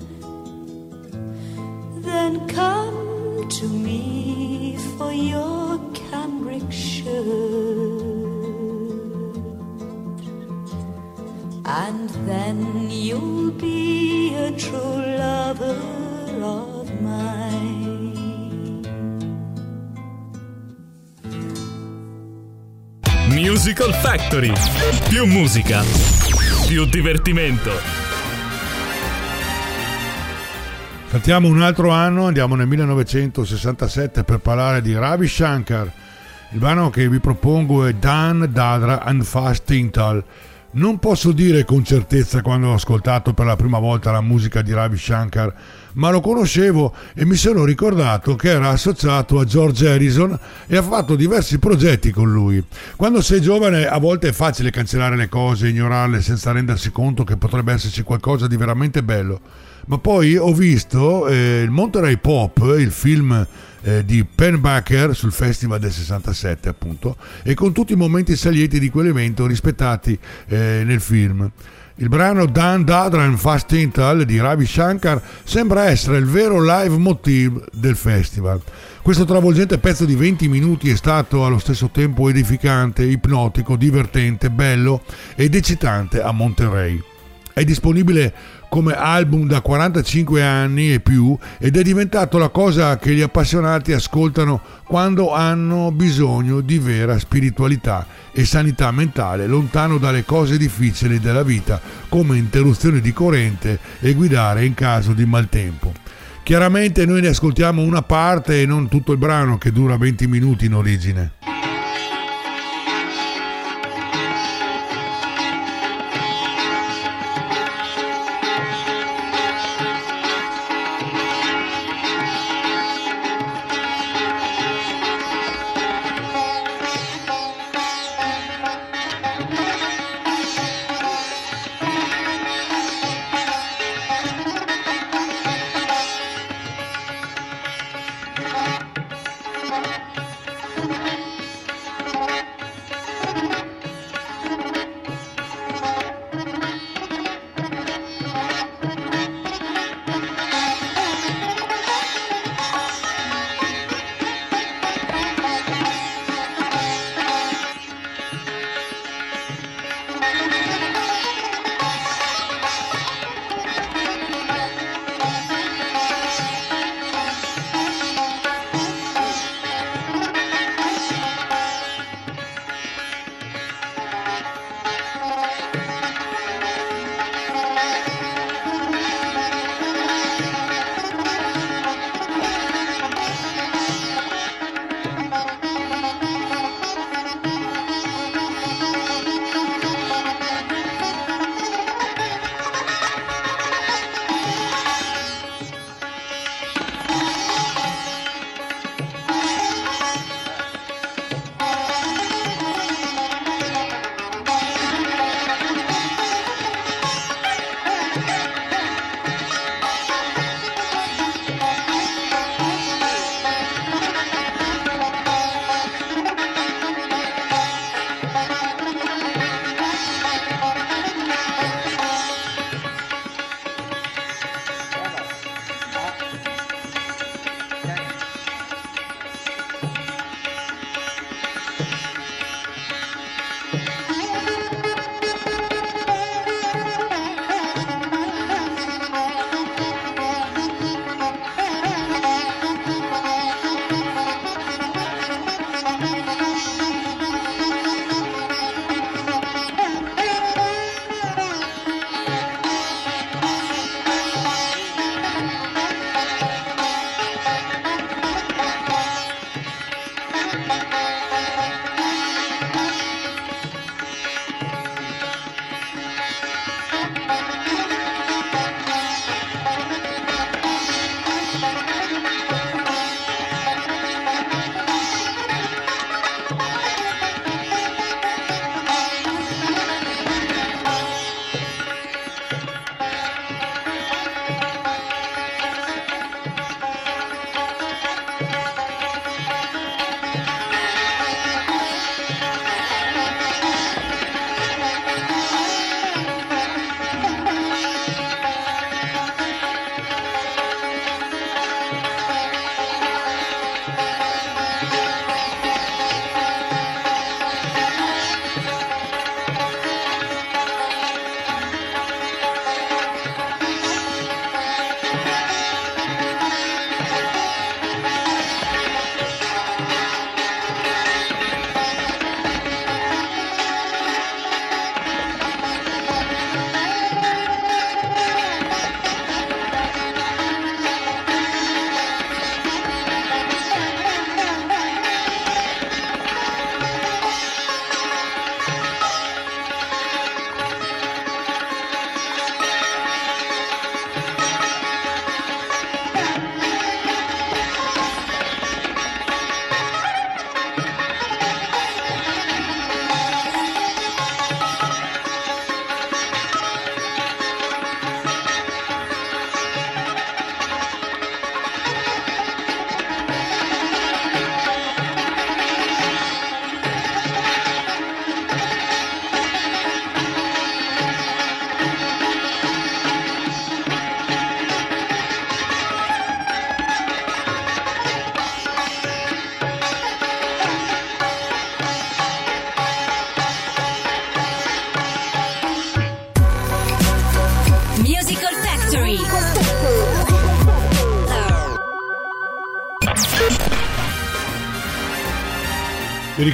then 2.08 2.48
come 2.48 3.50
to 3.50 3.68
me 3.68 4.78
for 4.98 5.12
your 5.12 5.78
cambric 5.94 6.72
shirt, 6.72 7.06
and 11.66 12.10
then 12.30 12.90
Musical 23.66 23.94
Factory. 23.94 24.52
Più 25.08 25.26
musica, 25.26 25.82
più 26.68 26.84
divertimento. 26.84 27.72
Saltiamo 31.08 31.48
un 31.48 31.62
altro 31.62 31.90
anno, 31.90 32.26
andiamo 32.26 32.56
nel 32.56 32.68
1967 32.68 34.26
per 34.26 34.40
parlare 34.40 34.82
di 34.82 34.94
Ravi 34.94 35.30
Shankar. 35.30 35.90
Il 36.52 36.60
brano 36.60 36.90
che 36.90 37.08
vi 37.08 37.22
propongo 37.22 37.86
è 37.86 37.94
Dan 37.94 38.50
Dadra 38.52 39.02
and 39.02 39.24
Fast 39.24 39.64
Tintal. 39.64 40.22
Non 40.76 40.98
posso 40.98 41.34
dire 41.34 41.66
con 41.66 41.86
certezza 41.86 42.42
quando 42.42 42.70
ho 42.70 42.74
ascoltato 42.74 43.36
per 43.36 43.46
la 43.46 43.56
prima 43.56 43.78
volta 43.78 44.12
la 44.12 44.22
musica 44.22 44.64
di 44.64 44.74
Ravi 44.74 44.98
Shankar, 44.98 45.54
ma 45.94 46.10
lo 46.10 46.20
conoscevo 46.20 46.96
e 47.14 47.26
mi 47.26 47.36
sono 47.36 47.64
ricordato 47.64 48.36
che 48.36 48.50
era 48.50 48.70
associato 48.70 49.40
a 49.40 49.46
George 49.46 49.88
Harrison 49.88 50.36
e 50.66 50.76
ha 50.76 50.82
fatto 50.82 51.16
diversi 51.16 51.60
progetti 51.60 52.10
con 52.10 52.32
lui. 52.32 52.64
Quando 52.96 53.22
sei 53.22 53.40
giovane 53.40 53.86
a 53.86 54.00
volte 54.00 54.30
è 54.30 54.32
facile 54.32 54.72
cancellare 54.72 55.16
le 55.16 55.30
cose, 55.30 55.68
ignorarle 55.68 56.22
senza 56.22 56.52
rendersi 56.52 56.92
conto 56.92 57.24
che 57.24 57.38
potrebbe 57.38 57.74
esserci 57.74 58.02
qualcosa 58.02 58.48
di 58.48 58.58
veramente 58.58 59.04
bello. 59.04 59.42
Ma 59.86 59.98
poi 59.98 60.38
ho 60.38 60.54
visto 60.54 61.28
eh, 61.28 61.62
il 61.62 61.70
Monterey 61.70 62.18
Pop, 62.18 62.76
il 62.78 62.92
film 62.92 63.46
eh, 63.84 64.06
di 64.06 64.24
Penn 64.24 64.60
Baker 64.60 65.16
sul 65.16 65.34
festival 65.34 65.80
del 65.80 65.92
67 65.92 66.70
appunto 66.70 67.18
e 67.44 67.54
con 67.54 67.74
tutti 67.74 67.94
i 67.94 67.98
momenti 67.98 68.36
salienti 68.36 68.80
di 68.80 68.90
quell'evento 68.90 69.46
rispettati 69.46 70.18
eh, 70.48 70.84
nel 70.86 71.02
film. 71.02 71.50
Il 71.98 72.10
brano 72.10 72.48
Dan 72.48 72.84
Dadran 72.86 73.38
Fast 73.38 73.72
Intal 73.74 74.26
di 74.26 74.40
Ravi 74.40 74.66
Shankar 74.66 75.22
sembra 75.44 75.86
essere 75.86 76.18
il 76.18 76.26
vero 76.26 76.60
live 76.60 76.98
motive 76.98 77.66
del 77.72 77.96
festival. 77.96 78.62
Questo 79.04 79.26
travolgente 79.26 79.78
pezzo 79.78 80.06
di 80.06 80.16
20 80.16 80.48
minuti 80.48 80.90
è 80.90 80.96
stato 80.96 81.46
allo 81.46 81.60
stesso 81.60 81.90
tempo 81.92 82.30
edificante, 82.30 83.04
ipnotico, 83.04 83.76
divertente, 83.76 84.50
bello 84.50 85.04
ed 85.36 85.54
eccitante 85.54 86.22
a 86.22 86.32
Monterey. 86.32 87.00
È 87.54 87.64
disponibile 87.64 88.34
come 88.74 88.94
album 88.96 89.46
da 89.46 89.62
45 89.62 90.42
anni 90.42 90.94
e 90.94 91.00
più 91.00 91.38
ed 91.60 91.78
è 91.78 91.84
diventato 91.84 92.40
la 92.40 92.50
cosa 92.50 92.98
che 92.98 93.14
gli 93.14 93.22
appassionati 93.22 93.94
ascoltano 93.94 94.60
quando 94.84 95.32
hanno 95.32 95.92
bisogno 95.92 96.60
di 96.60 96.80
vera 96.80 97.20
spiritualità 97.20 98.08
e 98.32 98.46
sanità 98.46 98.90
mentale, 98.90 99.46
lontano 99.46 100.00
dalle 100.00 100.26
cose 100.26 100.58
difficili 100.58 101.20
della 101.20 101.44
vita 101.44 101.80
come 102.10 102.36
interruzione 102.36 103.00
di 103.00 103.14
corrente 103.14 103.78
e 104.00 104.16
guidare 104.16 104.66
in 104.66 104.74
caso 104.74 105.14
di 105.14 105.26
maltempo. 105.28 105.94
Chiaramente 106.42 107.06
noi 107.06 107.22
ne 107.22 107.28
ascoltiamo 107.28 107.80
una 107.80 108.02
parte 108.02 108.60
e 108.60 108.66
non 108.66 108.88
tutto 108.88 109.12
il 109.12 109.20
brano 109.20 109.60
che 109.60 109.72
dura 109.72 109.98
20 109.98 110.26
minuti 110.26 110.66
in 110.66 110.74
origine. 110.74 111.34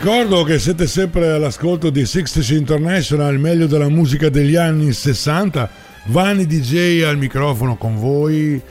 Ricordo 0.01 0.43
che 0.43 0.59
siete 0.59 0.87
sempre 0.87 1.29
all'ascolto 1.29 1.89
di 1.89 2.05
Sixties 2.05 2.51
International, 2.51 3.33
il 3.33 3.39
meglio 3.39 3.67
della 3.67 3.89
musica 3.89 4.29
degli 4.29 4.55
anni 4.55 4.93
60. 4.93 5.69
Vanni 6.05 6.45
DJ 6.45 7.01
al 7.01 7.17
microfono 7.17 7.75
con 7.75 7.97
voi. 7.97 8.61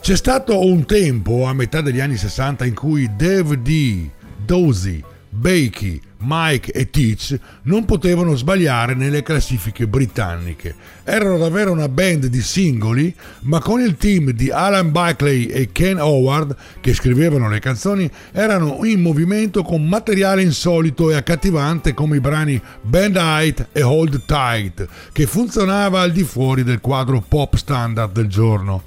C'è 0.00 0.14
stato 0.14 0.64
un 0.64 0.84
tempo 0.84 1.46
a 1.46 1.52
metà 1.52 1.80
degli 1.80 1.98
anni 1.98 2.16
60 2.16 2.64
in 2.64 2.74
cui 2.74 3.10
Dave 3.16 3.60
D, 3.60 4.08
Dozy, 4.36 5.02
Bakey, 5.34 5.98
Mike 6.18 6.70
e 6.72 6.90
Teach 6.90 7.38
non 7.62 7.86
potevano 7.86 8.36
sbagliare 8.36 8.94
nelle 8.94 9.22
classifiche 9.22 9.86
britanniche. 9.86 10.74
Erano 11.04 11.38
davvero 11.38 11.72
una 11.72 11.88
band 11.88 12.26
di 12.26 12.42
singoli, 12.42 13.14
ma 13.40 13.58
con 13.58 13.80
il 13.80 13.96
team 13.96 14.32
di 14.32 14.50
Alan 14.50 14.92
Buckley 14.92 15.46
e 15.46 15.72
Ken 15.72 15.98
Howard, 15.98 16.54
che 16.80 16.92
scrivevano 16.92 17.48
le 17.48 17.60
canzoni, 17.60 18.10
erano 18.32 18.84
in 18.84 19.00
movimento 19.00 19.62
con 19.62 19.88
materiale 19.88 20.42
insolito 20.42 21.10
e 21.10 21.14
accattivante 21.14 21.94
come 21.94 22.16
i 22.16 22.20
brani 22.20 22.60
Band 22.82 23.16
Height 23.16 23.68
e 23.72 23.82
Hold 23.82 24.26
Tight, 24.26 24.86
che 25.12 25.26
funzionava 25.26 26.02
al 26.02 26.12
di 26.12 26.24
fuori 26.24 26.62
del 26.62 26.80
quadro 26.80 27.24
pop 27.26 27.56
standard 27.56 28.12
del 28.12 28.26
giorno. 28.26 28.82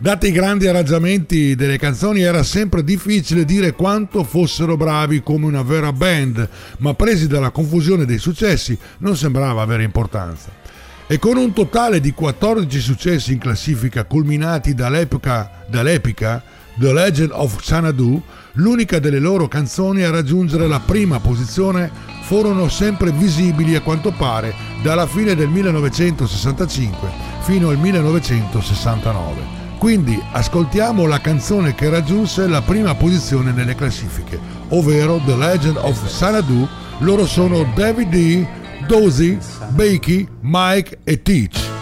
Dati 0.00 0.28
i 0.28 0.32
grandi 0.32 0.68
arrangiamenti 0.68 1.56
delle 1.56 1.76
canzoni 1.76 2.20
era 2.20 2.44
sempre 2.44 2.84
difficile 2.84 3.44
dire 3.44 3.72
quanto 3.72 4.22
fossero 4.22 4.76
bravi 4.76 5.24
come 5.24 5.44
una 5.44 5.62
vera 5.62 5.92
band, 5.92 6.48
ma 6.78 6.94
presi 6.94 7.26
dalla 7.26 7.50
confusione 7.50 8.04
dei 8.04 8.18
successi 8.18 8.78
non 8.98 9.16
sembrava 9.16 9.60
avere 9.60 9.82
importanza. 9.82 10.52
E 11.08 11.18
con 11.18 11.36
un 11.36 11.52
totale 11.52 11.98
di 11.98 12.12
14 12.12 12.78
successi 12.78 13.32
in 13.32 13.38
classifica 13.38 14.04
culminati 14.04 14.72
dall'epoca, 14.72 15.64
dall'epica 15.68 16.44
The 16.78 16.92
Legend 16.92 17.30
of 17.32 17.56
Xanadu, 17.56 18.22
l'unica 18.52 19.00
delle 19.00 19.18
loro 19.18 19.48
canzoni 19.48 20.04
a 20.04 20.10
raggiungere 20.10 20.68
la 20.68 20.78
prima 20.78 21.18
posizione 21.18 21.90
furono 22.22 22.68
sempre 22.68 23.10
visibili 23.10 23.74
a 23.74 23.80
quanto 23.80 24.12
pare 24.12 24.54
dalla 24.80 25.08
fine 25.08 25.34
del 25.34 25.48
1965 25.48 27.10
fino 27.40 27.70
al 27.70 27.78
1969. 27.78 29.57
Quindi 29.78 30.20
ascoltiamo 30.32 31.06
la 31.06 31.20
canzone 31.20 31.74
che 31.74 31.88
raggiunse 31.88 32.48
la 32.48 32.62
prima 32.62 32.96
posizione 32.96 33.52
nelle 33.52 33.76
classifiche, 33.76 34.38
ovvero 34.70 35.20
The 35.24 35.36
Legend 35.36 35.76
of 35.76 36.04
Sanadu. 36.04 36.66
Loro 36.98 37.26
sono 37.26 37.64
David 37.76 38.08
D, 38.08 38.46
Dozy, 38.88 39.38
Bakey, 39.68 40.26
Mike 40.40 40.98
e 41.04 41.22
Teach. 41.22 41.77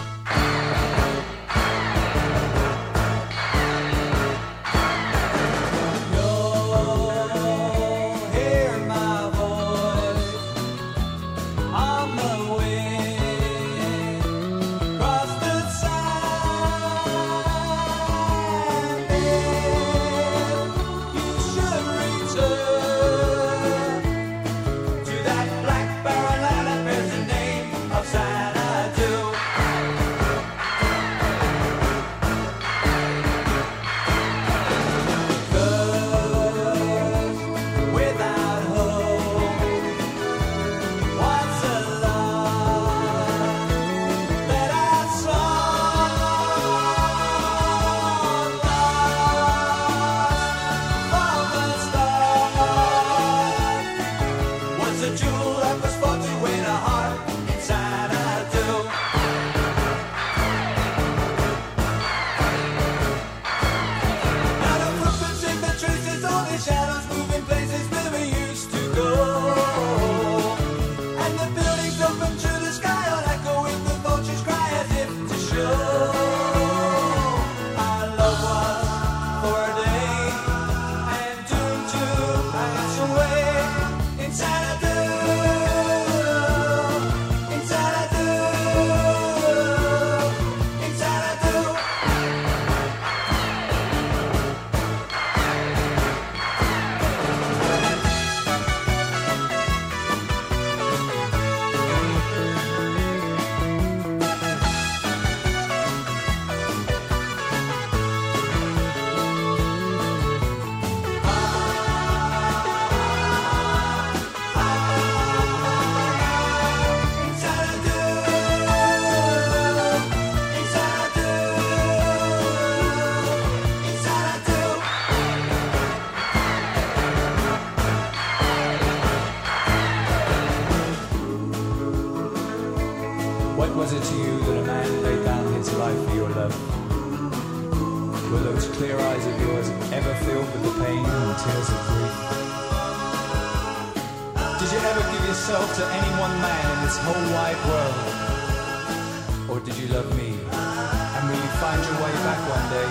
of 149.97 150.15
me. 150.15 150.29
And 150.29 151.29
will 151.29 151.35
you 151.35 151.53
find 151.57 151.81
your 151.83 151.97
way 152.03 152.13
back 152.21 152.39
one 152.47 152.69
day 152.69 152.89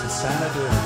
to 0.00 0.08
Xanadu? 0.08 0.77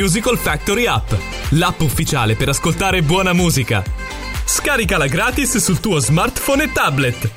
Musical 0.00 0.38
Factory 0.38 0.86
App, 0.86 1.12
l'app 1.50 1.82
ufficiale 1.82 2.34
per 2.34 2.48
ascoltare 2.48 3.02
buona 3.02 3.34
musica. 3.34 3.84
Scaricala 4.46 5.06
gratis 5.08 5.58
sul 5.58 5.78
tuo 5.78 5.98
smartphone 5.98 6.62
e 6.62 6.72
tablet. 6.72 7.30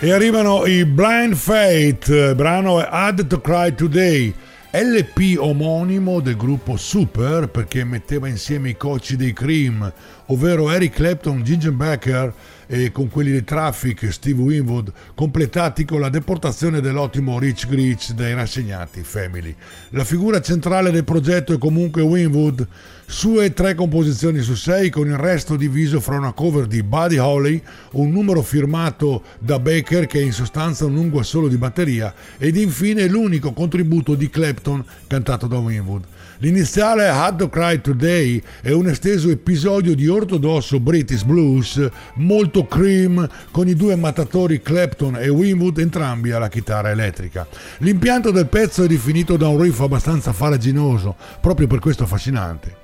E 0.00 0.10
arrivano 0.10 0.66
i 0.66 0.84
Blind 0.84 1.36
Fate, 1.36 2.34
brano 2.34 2.80
è 2.80 2.88
Add 2.90 3.28
to 3.28 3.40
Cry 3.40 3.76
Today, 3.76 4.34
LP 4.72 5.36
omonimo 5.38 6.18
del 6.18 6.36
gruppo 6.36 6.76
Super 6.76 7.48
perché 7.48 7.84
metteva 7.84 8.26
insieme 8.26 8.70
i 8.70 8.76
coach 8.76 9.12
dei 9.12 9.32
Cream, 9.32 9.92
ovvero 10.26 10.68
Eric 10.68 10.94
Clapton, 10.94 11.44
Ginger 11.44 11.72
Becker 11.72 12.34
e 12.72 12.92
con 12.92 13.08
quelli 13.08 13.32
di 13.32 13.42
Traffic, 13.42 14.12
Steve 14.12 14.40
Winwood, 14.40 14.92
completati 15.16 15.84
con 15.84 15.98
la 15.98 16.08
deportazione 16.08 16.80
dell'ottimo 16.80 17.36
Rich 17.36 17.66
Grich 17.66 18.12
dai 18.12 18.32
rassegnati 18.32 19.02
Family. 19.02 19.52
La 19.88 20.04
figura 20.04 20.40
centrale 20.40 20.92
del 20.92 21.02
progetto 21.02 21.52
è 21.52 21.58
comunque 21.58 22.00
Winwood, 22.02 22.64
sue 23.10 23.52
tre 23.52 23.74
composizioni 23.74 24.38
su 24.40 24.54
sei 24.54 24.88
con 24.88 25.08
il 25.08 25.16
resto 25.16 25.56
diviso 25.56 25.98
fra 25.98 26.16
una 26.16 26.30
cover 26.30 26.66
di 26.66 26.84
Buddy 26.84 27.18
Holly, 27.18 27.60
un 27.94 28.12
numero 28.12 28.40
firmato 28.40 29.24
da 29.40 29.58
Baker 29.58 30.06
che 30.06 30.20
è 30.20 30.22
in 30.22 30.32
sostanza 30.32 30.84
un 30.84 30.94
lungo 30.94 31.18
assolo 31.18 31.48
di 31.48 31.56
batteria 31.56 32.14
ed 32.38 32.56
infine 32.56 33.08
l'unico 33.08 33.52
contributo 33.52 34.14
di 34.14 34.30
Clapton 34.30 34.84
cantato 35.08 35.48
da 35.48 35.58
Winwood. 35.58 36.04
L'iniziale 36.38 37.08
Had 37.08 37.38
to 37.38 37.48
Cry 37.48 37.80
Today 37.80 38.40
è 38.62 38.70
un 38.70 38.88
esteso 38.88 39.28
episodio 39.28 39.96
di 39.96 40.06
ortodosso 40.06 40.78
British 40.78 41.24
blues 41.24 41.84
molto 42.14 42.66
cream 42.66 43.28
con 43.50 43.66
i 43.66 43.74
due 43.74 43.96
mattatori 43.96 44.62
Clapton 44.62 45.16
e 45.16 45.28
Winwood 45.28 45.78
entrambi 45.78 46.30
alla 46.30 46.48
chitarra 46.48 46.90
elettrica. 46.90 47.44
L'impianto 47.78 48.30
del 48.30 48.46
pezzo 48.46 48.84
è 48.84 48.86
definito 48.86 49.36
da 49.36 49.48
un 49.48 49.60
riff 49.60 49.80
abbastanza 49.80 50.32
faraginoso, 50.32 51.16
proprio 51.40 51.66
per 51.66 51.80
questo 51.80 52.04
affascinante. 52.04 52.79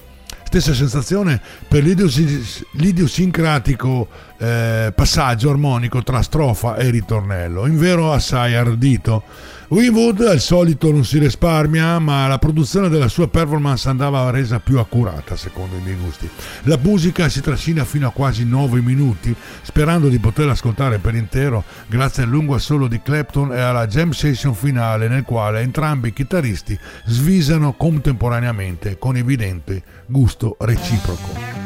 Stessa 0.47 0.75
sensazione 0.75 1.41
per 1.67 1.83
l'idiosincratico 1.83 4.07
eh, 4.39 4.93
passaggio 4.95 5.51
armonico 5.51 6.05
tra 6.05 6.23
strofa 6.23 6.77
e 6.77 6.89
ritornello, 6.91 7.67
in 7.67 7.77
vero 7.77 8.13
assai 8.13 8.55
ardito. 8.55 9.25
Winwood 9.69 10.21
al 10.21 10.39
solito 10.39 10.93
non 10.93 11.05
si 11.05 11.19
risparmia, 11.19 11.99
ma 11.99 12.29
la 12.29 12.39
produzione 12.39 12.89
della 12.89 13.09
sua 13.09 13.27
performance 13.27 13.89
andava 13.89 14.31
resa 14.31 14.61
più 14.61 14.79
accurata 14.79 15.35
secondo 15.35 15.77
i 15.77 15.81
miei 15.81 15.97
gusti. 15.97 16.29
La 16.63 16.79
musica 16.81 17.29
si 17.29 17.41
trascina 17.41 17.85
fino 17.85 18.07
a 18.07 18.13
quasi 18.13 18.45
9 18.45 18.81
minuti, 18.81 19.35
sperando 19.63 20.09
di 20.09 20.21
poterla 20.21 20.53
ascoltare 20.53 20.99
per 20.99 21.17
intero 21.17 21.65
grazie 21.89 22.23
al 22.23 22.29
lungo 22.29 22.55
assolo 22.55 22.87
di 22.87 23.03
Clapton 23.03 23.53
e 23.55 23.61
alla 23.61 23.89
jam 23.89 24.13
session 24.13 24.55
finale 24.55 25.09
nel 25.09 25.25
quale 25.25 25.61
entrambi 25.63 26.09
i 26.09 26.13
chitarristi 26.13 26.79
svisano 27.07 27.73
contemporaneamente 27.73 28.99
con 28.99 29.17
evidente 29.17 29.83
gusto 30.07 30.57
reciproco. 30.61 31.66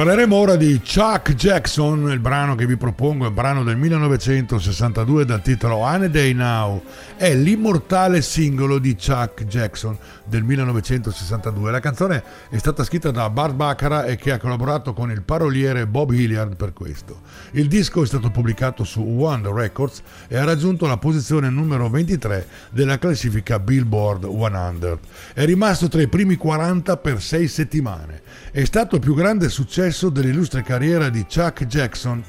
Parleremo 0.00 0.34
ora 0.34 0.56
di 0.56 0.80
Chuck 0.82 1.34
Jackson, 1.34 2.10
il 2.10 2.20
brano 2.20 2.54
che 2.54 2.64
vi 2.64 2.78
propongo 2.78 3.26
è 3.26 3.28
un 3.28 3.34
brano 3.34 3.62
del 3.62 3.76
1962 3.76 5.26
dal 5.26 5.42
titolo 5.42 5.82
Any 5.82 6.08
Day 6.08 6.32
Now. 6.32 6.82
È 7.16 7.34
l'immortale 7.34 8.22
singolo 8.22 8.78
di 8.78 8.94
Chuck 8.94 9.44
Jackson 9.44 9.94
del 10.24 10.42
1962. 10.42 11.70
La 11.70 11.80
canzone 11.80 12.22
è 12.48 12.56
stata 12.56 12.82
scritta 12.82 13.10
da 13.10 13.28
Bart 13.28 13.52
Baccara 13.52 14.06
e 14.06 14.16
che 14.16 14.32
ha 14.32 14.38
collaborato 14.38 14.94
con 14.94 15.10
il 15.10 15.20
paroliere 15.20 15.86
Bob 15.86 16.12
Hilliard 16.12 16.56
per 16.56 16.72
questo. 16.72 17.20
Il 17.50 17.68
disco 17.68 18.02
è 18.02 18.06
stato 18.06 18.30
pubblicato 18.30 18.84
su 18.84 19.02
One 19.02 19.52
Records 19.52 20.00
e 20.28 20.38
ha 20.38 20.44
raggiunto 20.44 20.86
la 20.86 20.96
posizione 20.96 21.50
numero 21.50 21.90
23 21.90 22.46
della 22.70 22.98
classifica 22.98 23.58
Billboard 23.58 24.22
100. 24.22 24.98
È 25.34 25.44
rimasto 25.44 25.88
tra 25.88 26.00
i 26.00 26.08
primi 26.08 26.36
40 26.36 26.96
per 26.96 27.20
6 27.20 27.48
settimane. 27.48 28.22
È 28.52 28.64
stato 28.64 28.96
il 28.96 29.00
più 29.00 29.14
grande 29.14 29.48
successo 29.48 30.08
dell'illustre 30.08 30.64
carriera 30.64 31.08
di 31.08 31.24
Chuck 31.24 31.66
Jackson. 31.66 32.20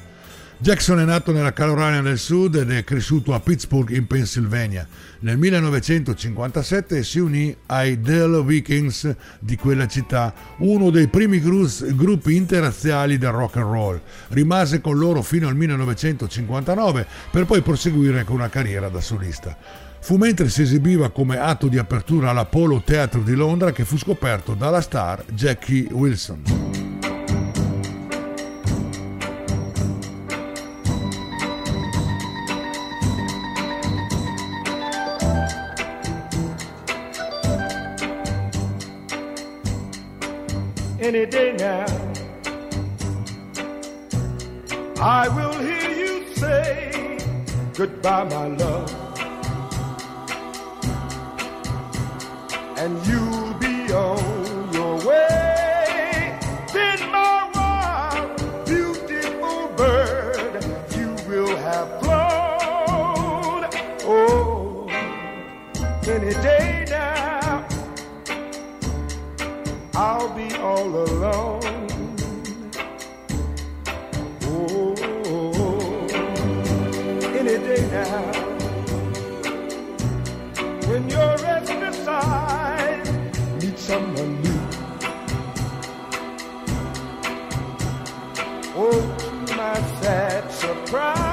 Jackson 0.56 1.00
è 1.00 1.04
nato 1.04 1.32
nella 1.32 1.52
Carolina 1.52 2.00
del 2.00 2.16
Sud 2.16 2.54
ed 2.54 2.70
è 2.70 2.84
cresciuto 2.84 3.34
a 3.34 3.40
Pittsburgh 3.40 3.90
in 3.90 4.06
Pennsylvania. 4.06 4.86
Nel 5.18 5.36
1957 5.36 7.02
si 7.02 7.18
unì 7.18 7.52
ai 7.66 8.00
Dell 8.00 8.44
Vikings 8.44 9.16
di 9.40 9.56
quella 9.56 9.88
città, 9.88 10.32
uno 10.58 10.90
dei 10.90 11.08
primi 11.08 11.40
gruppi 11.40 12.36
interrazziali 12.36 13.18
del 13.18 13.32
rock 13.32 13.56
and 13.56 13.66
roll. 13.68 14.00
Rimase 14.28 14.80
con 14.80 14.96
loro 14.96 15.22
fino 15.22 15.48
al 15.48 15.56
1959 15.56 17.04
per 17.32 17.46
poi 17.46 17.62
proseguire 17.62 18.22
con 18.22 18.36
una 18.36 18.48
carriera 18.48 18.88
da 18.88 19.00
solista. 19.00 19.81
Fu 20.02 20.16
mentre 20.16 20.48
si 20.48 20.62
esibiva 20.62 21.10
come 21.10 21.38
atto 21.38 21.68
di 21.68 21.78
apertura 21.78 22.30
all'Apollo 22.30 22.82
Theatre 22.84 23.22
di 23.22 23.34
Londra 23.34 23.70
che 23.70 23.84
fu 23.84 23.96
scoperto 23.96 24.54
dalla 24.54 24.80
star 24.80 25.24
Jackie 25.30 25.86
Wilson. 25.92 26.42
any 41.14 41.26
day 41.26 41.52
now. 41.52 41.84
I 45.00 45.28
will 45.28 45.58
hear 45.60 45.90
you 45.90 46.34
say 46.34 47.18
goodbye, 47.74 48.24
my 48.24 48.46
love. 48.46 49.11
And 52.82 53.06
you'll 53.06 53.54
be 53.60 53.92
on 53.92 54.72
your 54.72 54.96
way. 55.06 56.36
Then, 56.72 56.98
my 57.12 57.48
wild, 57.54 58.66
beautiful 58.66 59.68
bird, 59.76 60.64
you 60.96 61.14
will 61.28 61.56
have 61.58 62.00
flown. 62.00 63.68
Oh, 64.02 64.88
any 66.08 66.34
day 66.42 66.84
now. 66.90 67.68
I'll 69.94 70.34
be 70.34 70.52
all 70.56 70.88
alone. 70.88 71.61
Cry. 90.92 91.31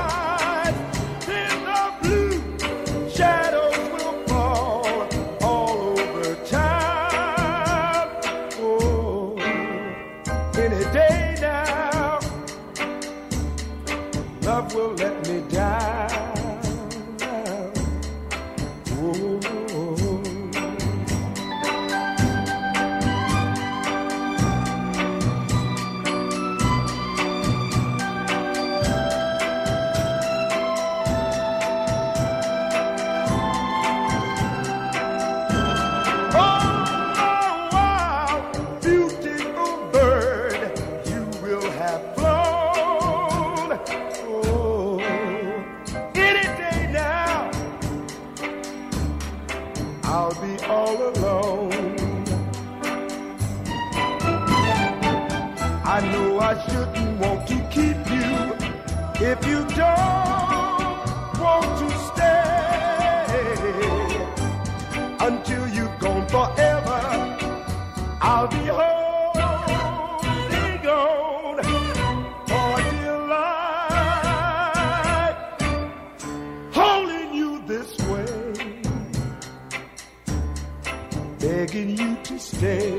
Begging 81.72 81.98
you 81.98 82.18
to 82.24 82.40
stay 82.40 82.92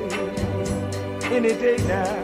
any 1.25 1.55
day 1.55 1.77
now. 1.89 2.15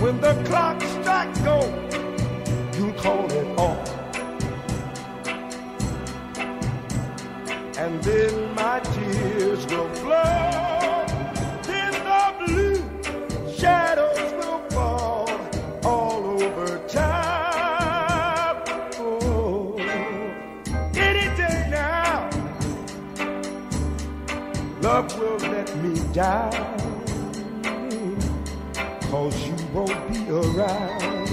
When 0.00 0.20
the 0.20 0.40
clock 0.46 0.80
strikes 0.82 1.40
go, 1.40 1.58
you'll 2.76 2.92
call 2.94 3.30
it 3.32 3.58
off. 3.58 3.88
and 7.78 8.00
then 8.04 8.51
down. 26.22 26.52
Cause 29.10 29.36
you 29.46 29.56
won't 29.74 30.00
be 30.08 30.20
around. 30.30 31.28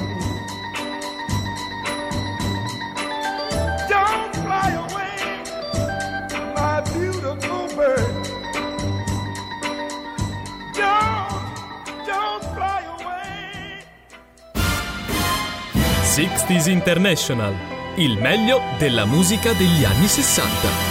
Don't 3.94 4.32
fly 4.44 4.70
away 4.86 5.18
my 6.56 6.82
beautiful 6.96 7.64
bird. 7.78 8.14
Don't, 10.82 11.32
don't 12.12 12.44
fly 12.56 12.82
away. 12.98 13.84
60s 16.04 16.68
International, 16.68 17.54
il 17.98 18.18
meglio 18.18 18.60
della 18.80 19.06
musica 19.06 19.54
degli 19.54 19.84
anni 19.86 20.08
60. 20.08 20.89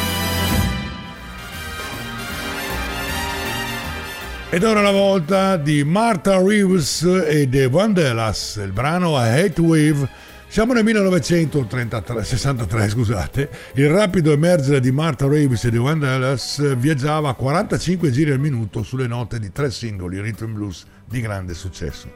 Ed 4.51 4.65
ora 4.65 4.81
la 4.81 4.91
volta 4.91 5.59
di 5.59 5.85
Martha 5.85 6.43
Reeves 6.43 7.03
e 7.03 7.47
The 7.51 7.69
Vandellas, 7.69 8.59
il 8.65 8.73
brano 8.73 9.15
A 9.15 9.25
Hate 9.25 9.61
Wave. 9.61 10.09
Siamo 10.49 10.73
nel 10.73 10.85
1963, 10.85 12.89
scusate. 12.89 13.51
Il 13.75 13.91
rapido 13.91 14.33
emergere 14.33 14.81
di 14.81 14.91
Martha 14.91 15.29
Reeves 15.29 15.65
e 15.65 15.71
The 15.71 15.77
Vandellas 15.77 16.77
viaggiava 16.77 17.29
a 17.29 17.35
45 17.35 18.11
giri 18.11 18.31
al 18.31 18.41
minuto 18.41 18.83
sulle 18.83 19.07
note 19.07 19.39
di 19.39 19.53
tre 19.53 19.71
singoli 19.71 20.19
rhythm 20.19 20.55
blues 20.55 20.87
di 21.09 21.21
grande 21.21 21.55
successo. 21.55 22.09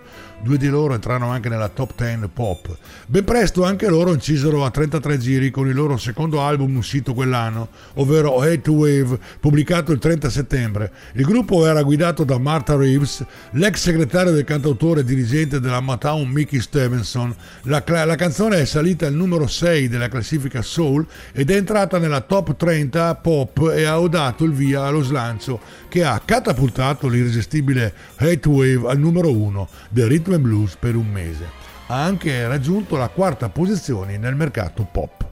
Due 0.43 0.59
di 0.59 0.69
loro 0.69 0.95
entrarono 0.95 1.31
anche 1.31 1.49
nella 1.49 1.69
top 1.69 1.95
10 1.97 2.29
pop. 2.33 2.77
Ben 3.07 3.25
presto 3.25 3.65
anche 3.65 3.89
loro 3.89 4.13
incisero 4.13 4.65
a 4.65 4.71
33 4.71 5.19
giri 5.19 5.51
con 5.51 5.69
il 5.69 5.75
loro 5.75 5.97
secondo 5.97 6.43
album 6.43 6.77
uscito 6.77 7.15
quell'anno, 7.15 7.69
ovvero 7.95 8.41
Hate 8.41 8.69
Wave, 8.71 9.19
pubblicato 9.39 9.93
il 9.93 10.01
30 10.01 10.29
settembre. 10.29 10.93
Il 11.13 11.25
gruppo 11.25 11.65
era 11.65 11.83
guidato 11.83 12.25
da 12.25 12.39
Martha 12.39 12.75
Reeves, 12.75 13.25
l'ex 13.53 13.77
segretario 13.77 14.33
del 14.33 14.45
cantautore 14.45 15.01
e 15.01 15.05
dirigente 15.05 15.61
della 15.61 15.81
Motown 15.81 16.29
Mickey 16.29 16.61
Stevenson. 16.61 17.35
La, 17.63 17.83
la 17.87 18.17
canzone 18.17 18.61
è 18.61 18.65
salita 18.65 19.07
al 19.07 19.15
numero 19.15 19.47
6 19.47 19.89
della 19.89 20.09
classifica 20.09 20.61
Soul 20.61 21.07
ed 21.33 21.51
è 21.51 21.57
entrata 21.57 21.99
nella 21.99 22.21
top 22.21 22.57
30 22.57 23.15
pop 23.15 23.71
e 23.73 23.85
ha 23.85 23.99
dato 24.09 24.45
il 24.45 24.53
via 24.53 24.83
allo 24.83 25.03
slancio 25.03 25.61
che 25.89 26.03
ha 26.05 26.21
catapultato 26.25 27.07
l'irresistibile 27.07 27.95
Hate 28.17 28.49
Wave 28.49 28.82
al 28.89 28.99
numero 28.99 29.31
1 29.31 29.69
del 29.89 30.09
rhythm 30.09 30.35
and 30.35 30.43
blues 30.43 30.77
per 30.77 30.97
un 30.97 31.07
mese. 31.07 31.47
Ha 31.89 32.03
anche 32.03 32.47
raggiunto 32.47 32.97
la 32.97 33.09
quarta 33.09 33.49
posizione 33.49 34.17
nel 34.19 34.35
mercato 34.35 34.87
pop. 34.91 35.32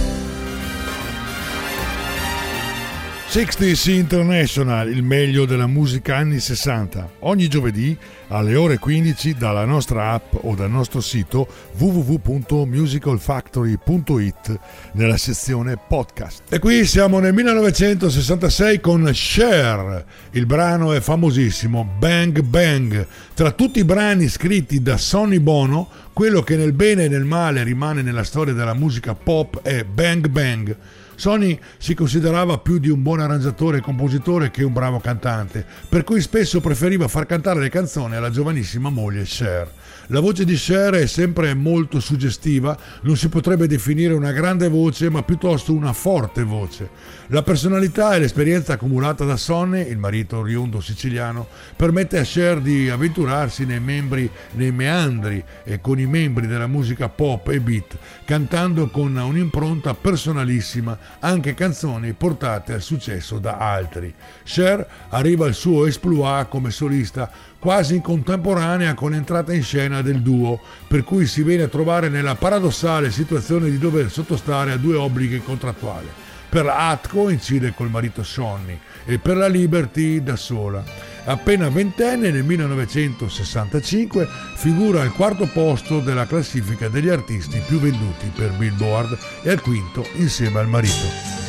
60s 3.31 3.89
International, 3.91 4.89
il 4.89 5.03
meglio 5.03 5.45
della 5.45 5.65
musica 5.65 6.17
anni 6.17 6.41
60, 6.41 7.11
ogni 7.19 7.47
giovedì 7.47 7.97
alle 8.27 8.57
ore 8.57 8.77
15 8.77 9.35
dalla 9.35 9.63
nostra 9.63 10.11
app 10.11 10.33
o 10.41 10.53
dal 10.53 10.69
nostro 10.69 10.99
sito 10.99 11.47
www.musicalfactory.it 11.77 14.59
nella 14.95 15.15
sezione 15.15 15.77
podcast. 15.77 16.41
E 16.49 16.59
qui 16.59 16.83
siamo 16.83 17.19
nel 17.19 17.33
1966 17.33 18.81
con 18.81 19.09
Cher, 19.13 20.03
il 20.31 20.45
brano 20.45 20.91
è 20.91 20.99
famosissimo 20.99 21.89
Bang 21.97 22.41
Bang. 22.41 23.07
Tra 23.33 23.51
tutti 23.51 23.79
i 23.79 23.85
brani 23.85 24.27
scritti 24.27 24.81
da 24.81 24.97
Sonny 24.97 25.39
Bono, 25.39 25.87
quello 26.11 26.41
che 26.41 26.57
nel 26.57 26.73
bene 26.73 27.05
e 27.05 27.07
nel 27.07 27.23
male 27.23 27.63
rimane 27.63 28.01
nella 28.01 28.25
storia 28.25 28.53
della 28.53 28.73
musica 28.73 29.15
pop 29.15 29.61
è 29.61 29.85
Bang 29.85 30.27
Bang 30.27 30.75
Sony 31.21 31.59
si 31.77 31.93
considerava 31.93 32.57
più 32.57 32.79
di 32.79 32.89
un 32.89 33.03
buon 33.03 33.19
arrangiatore 33.19 33.77
e 33.77 33.81
compositore 33.81 34.49
che 34.49 34.63
un 34.63 34.73
bravo 34.73 34.99
cantante, 34.99 35.63
per 35.87 36.03
cui 36.03 36.19
spesso 36.19 36.61
preferiva 36.61 37.07
far 37.07 37.27
cantare 37.27 37.59
le 37.59 37.69
canzoni 37.69 38.15
alla 38.15 38.31
giovanissima 38.31 38.89
moglie 38.89 39.21
Cher. 39.21 39.71
La 40.07 40.19
voce 40.19 40.45
di 40.45 40.55
Cher 40.55 40.95
è 40.95 41.05
sempre 41.05 41.53
molto 41.53 41.99
suggestiva, 41.99 42.75
non 43.03 43.15
si 43.15 43.29
potrebbe 43.29 43.67
definire 43.67 44.15
una 44.15 44.31
grande 44.31 44.67
voce, 44.67 45.11
ma 45.11 45.21
piuttosto 45.21 45.73
una 45.73 45.93
forte 45.93 46.43
voce. 46.43 46.89
La 47.27 47.43
personalità 47.43 48.15
e 48.15 48.19
l'esperienza 48.19 48.73
accumulata 48.73 49.23
da 49.23 49.37
Sonny, 49.37 49.89
il 49.89 49.99
marito 49.99 50.37
oriundo 50.37 50.81
siciliano, 50.81 51.47
permette 51.75 52.17
a 52.17 52.23
Cher 52.23 52.61
di 52.61 52.89
avventurarsi 52.89 53.63
nei, 53.63 53.79
membri, 53.79 54.29
nei 54.53 54.71
meandri 54.71 55.41
e 55.63 55.79
con 55.79 55.99
i 55.99 56.07
membri 56.07 56.47
della 56.47 56.67
musica 56.67 57.07
pop 57.07 57.47
e 57.49 57.61
beat, 57.61 57.95
cantando 58.25 58.89
con 58.89 59.15
un'impronta 59.15 59.93
personalissima 59.93 60.97
anche 61.19 61.53
canzoni 61.53 62.13
portate 62.13 62.73
al 62.73 62.81
successo 62.81 63.39
da 63.39 63.57
altri. 63.57 64.13
Cher 64.43 64.87
arriva 65.09 65.45
al 65.45 65.53
suo 65.53 65.85
exploit 65.85 66.47
come 66.47 66.71
solista 66.71 67.29
quasi 67.59 67.95
in 67.95 68.01
contemporanea 68.01 68.93
con 68.93 69.11
l'entrata 69.11 69.53
in 69.53 69.63
scena 69.63 70.01
del 70.01 70.21
duo, 70.21 70.59
per 70.87 71.03
cui 71.03 71.25
si 71.25 71.43
viene 71.43 71.63
a 71.63 71.67
trovare 71.67 72.09
nella 72.09 72.35
paradossale 72.35 73.11
situazione 73.11 73.69
di 73.69 73.77
dover 73.77 74.09
sottostare 74.09 74.71
a 74.71 74.77
due 74.77 74.95
obblighi 74.95 75.41
contrattuali 75.43 76.07
per 76.51 76.65
la 76.65 76.89
Atco 76.89 77.29
incide 77.29 77.73
col 77.73 77.89
marito 77.89 78.23
Sonny 78.23 78.77
e 79.05 79.19
per 79.19 79.37
la 79.37 79.47
Liberty 79.47 80.21
da 80.21 80.35
sola. 80.35 80.83
Appena 81.25 81.69
ventenne 81.69 82.31
nel 82.31 82.43
1965 82.43 84.27
figura 84.55 85.01
al 85.01 85.13
quarto 85.13 85.47
posto 85.47 85.99
della 85.99 86.25
classifica 86.25 86.89
degli 86.89 87.09
artisti 87.09 87.61
più 87.65 87.79
venduti 87.79 88.31
per 88.35 88.51
Billboard 88.51 89.17
e 89.43 89.51
al 89.51 89.61
quinto 89.61 90.05
insieme 90.15 90.59
al 90.59 90.67
marito. 90.67 91.39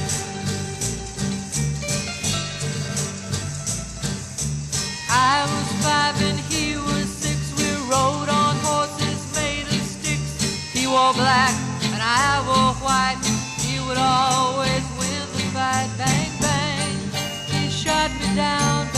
Down. 18.35 18.92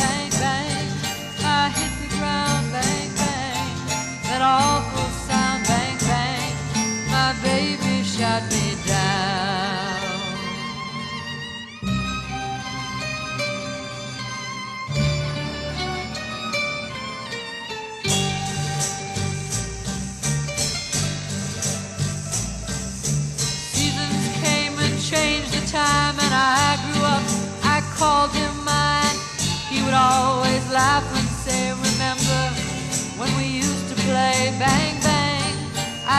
I 1.57 1.69
hit 1.71 1.93
the 2.03 2.09
ground. 2.17 2.67
Bang, 2.73 3.11
bang. 3.21 3.77
That 4.27 4.43
awful 4.43 5.14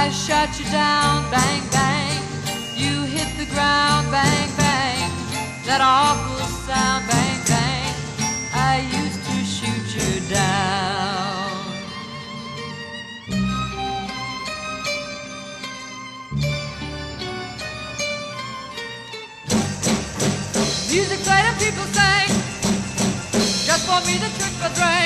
I 0.05 0.09
shot 0.09 0.59
you 0.59 0.65
down, 0.65 1.31
bang 1.31 1.63
bang. 1.71 2.21
You 2.77 3.01
hit 3.09 3.27
the 3.39 3.51
ground, 3.51 4.05
bang 4.11 4.49
bang. 4.55 5.09
That 5.65 5.81
awful 5.81 6.45
sound, 6.45 7.07
bang 7.09 7.41
bang. 7.49 7.95
I 8.53 8.85
used 9.01 9.25
to 9.25 9.35
shoot 9.43 9.87
you 9.97 10.21
down. 10.29 11.49
Music 20.91 21.19
played 21.25 21.45
and 21.49 21.57
people 21.57 21.87
sang. 21.97 22.29
Just 23.65 23.83
for 23.89 23.99
me 24.05 24.19
to 24.21 24.29
drink 24.37 24.55
a 24.61 24.69
drink. 24.77 25.04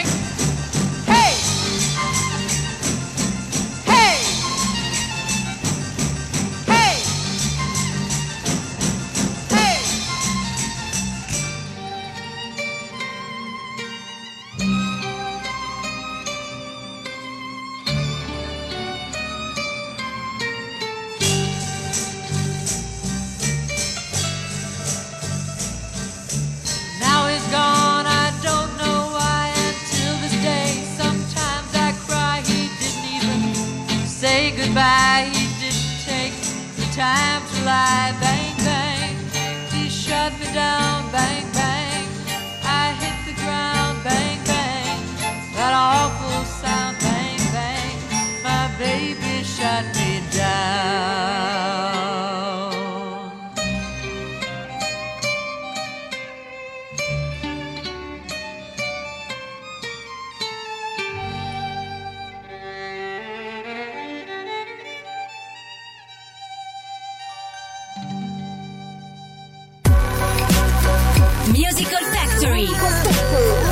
Musical 71.59 71.99
Factory. 72.13 73.68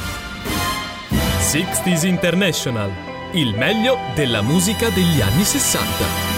60s 1.38 2.05
International, 2.07 2.90
il 3.34 3.55
meglio 3.55 3.96
della 4.14 4.42
musica 4.42 4.88
degli 4.90 5.20
anni 5.20 5.44
60. 5.44 6.31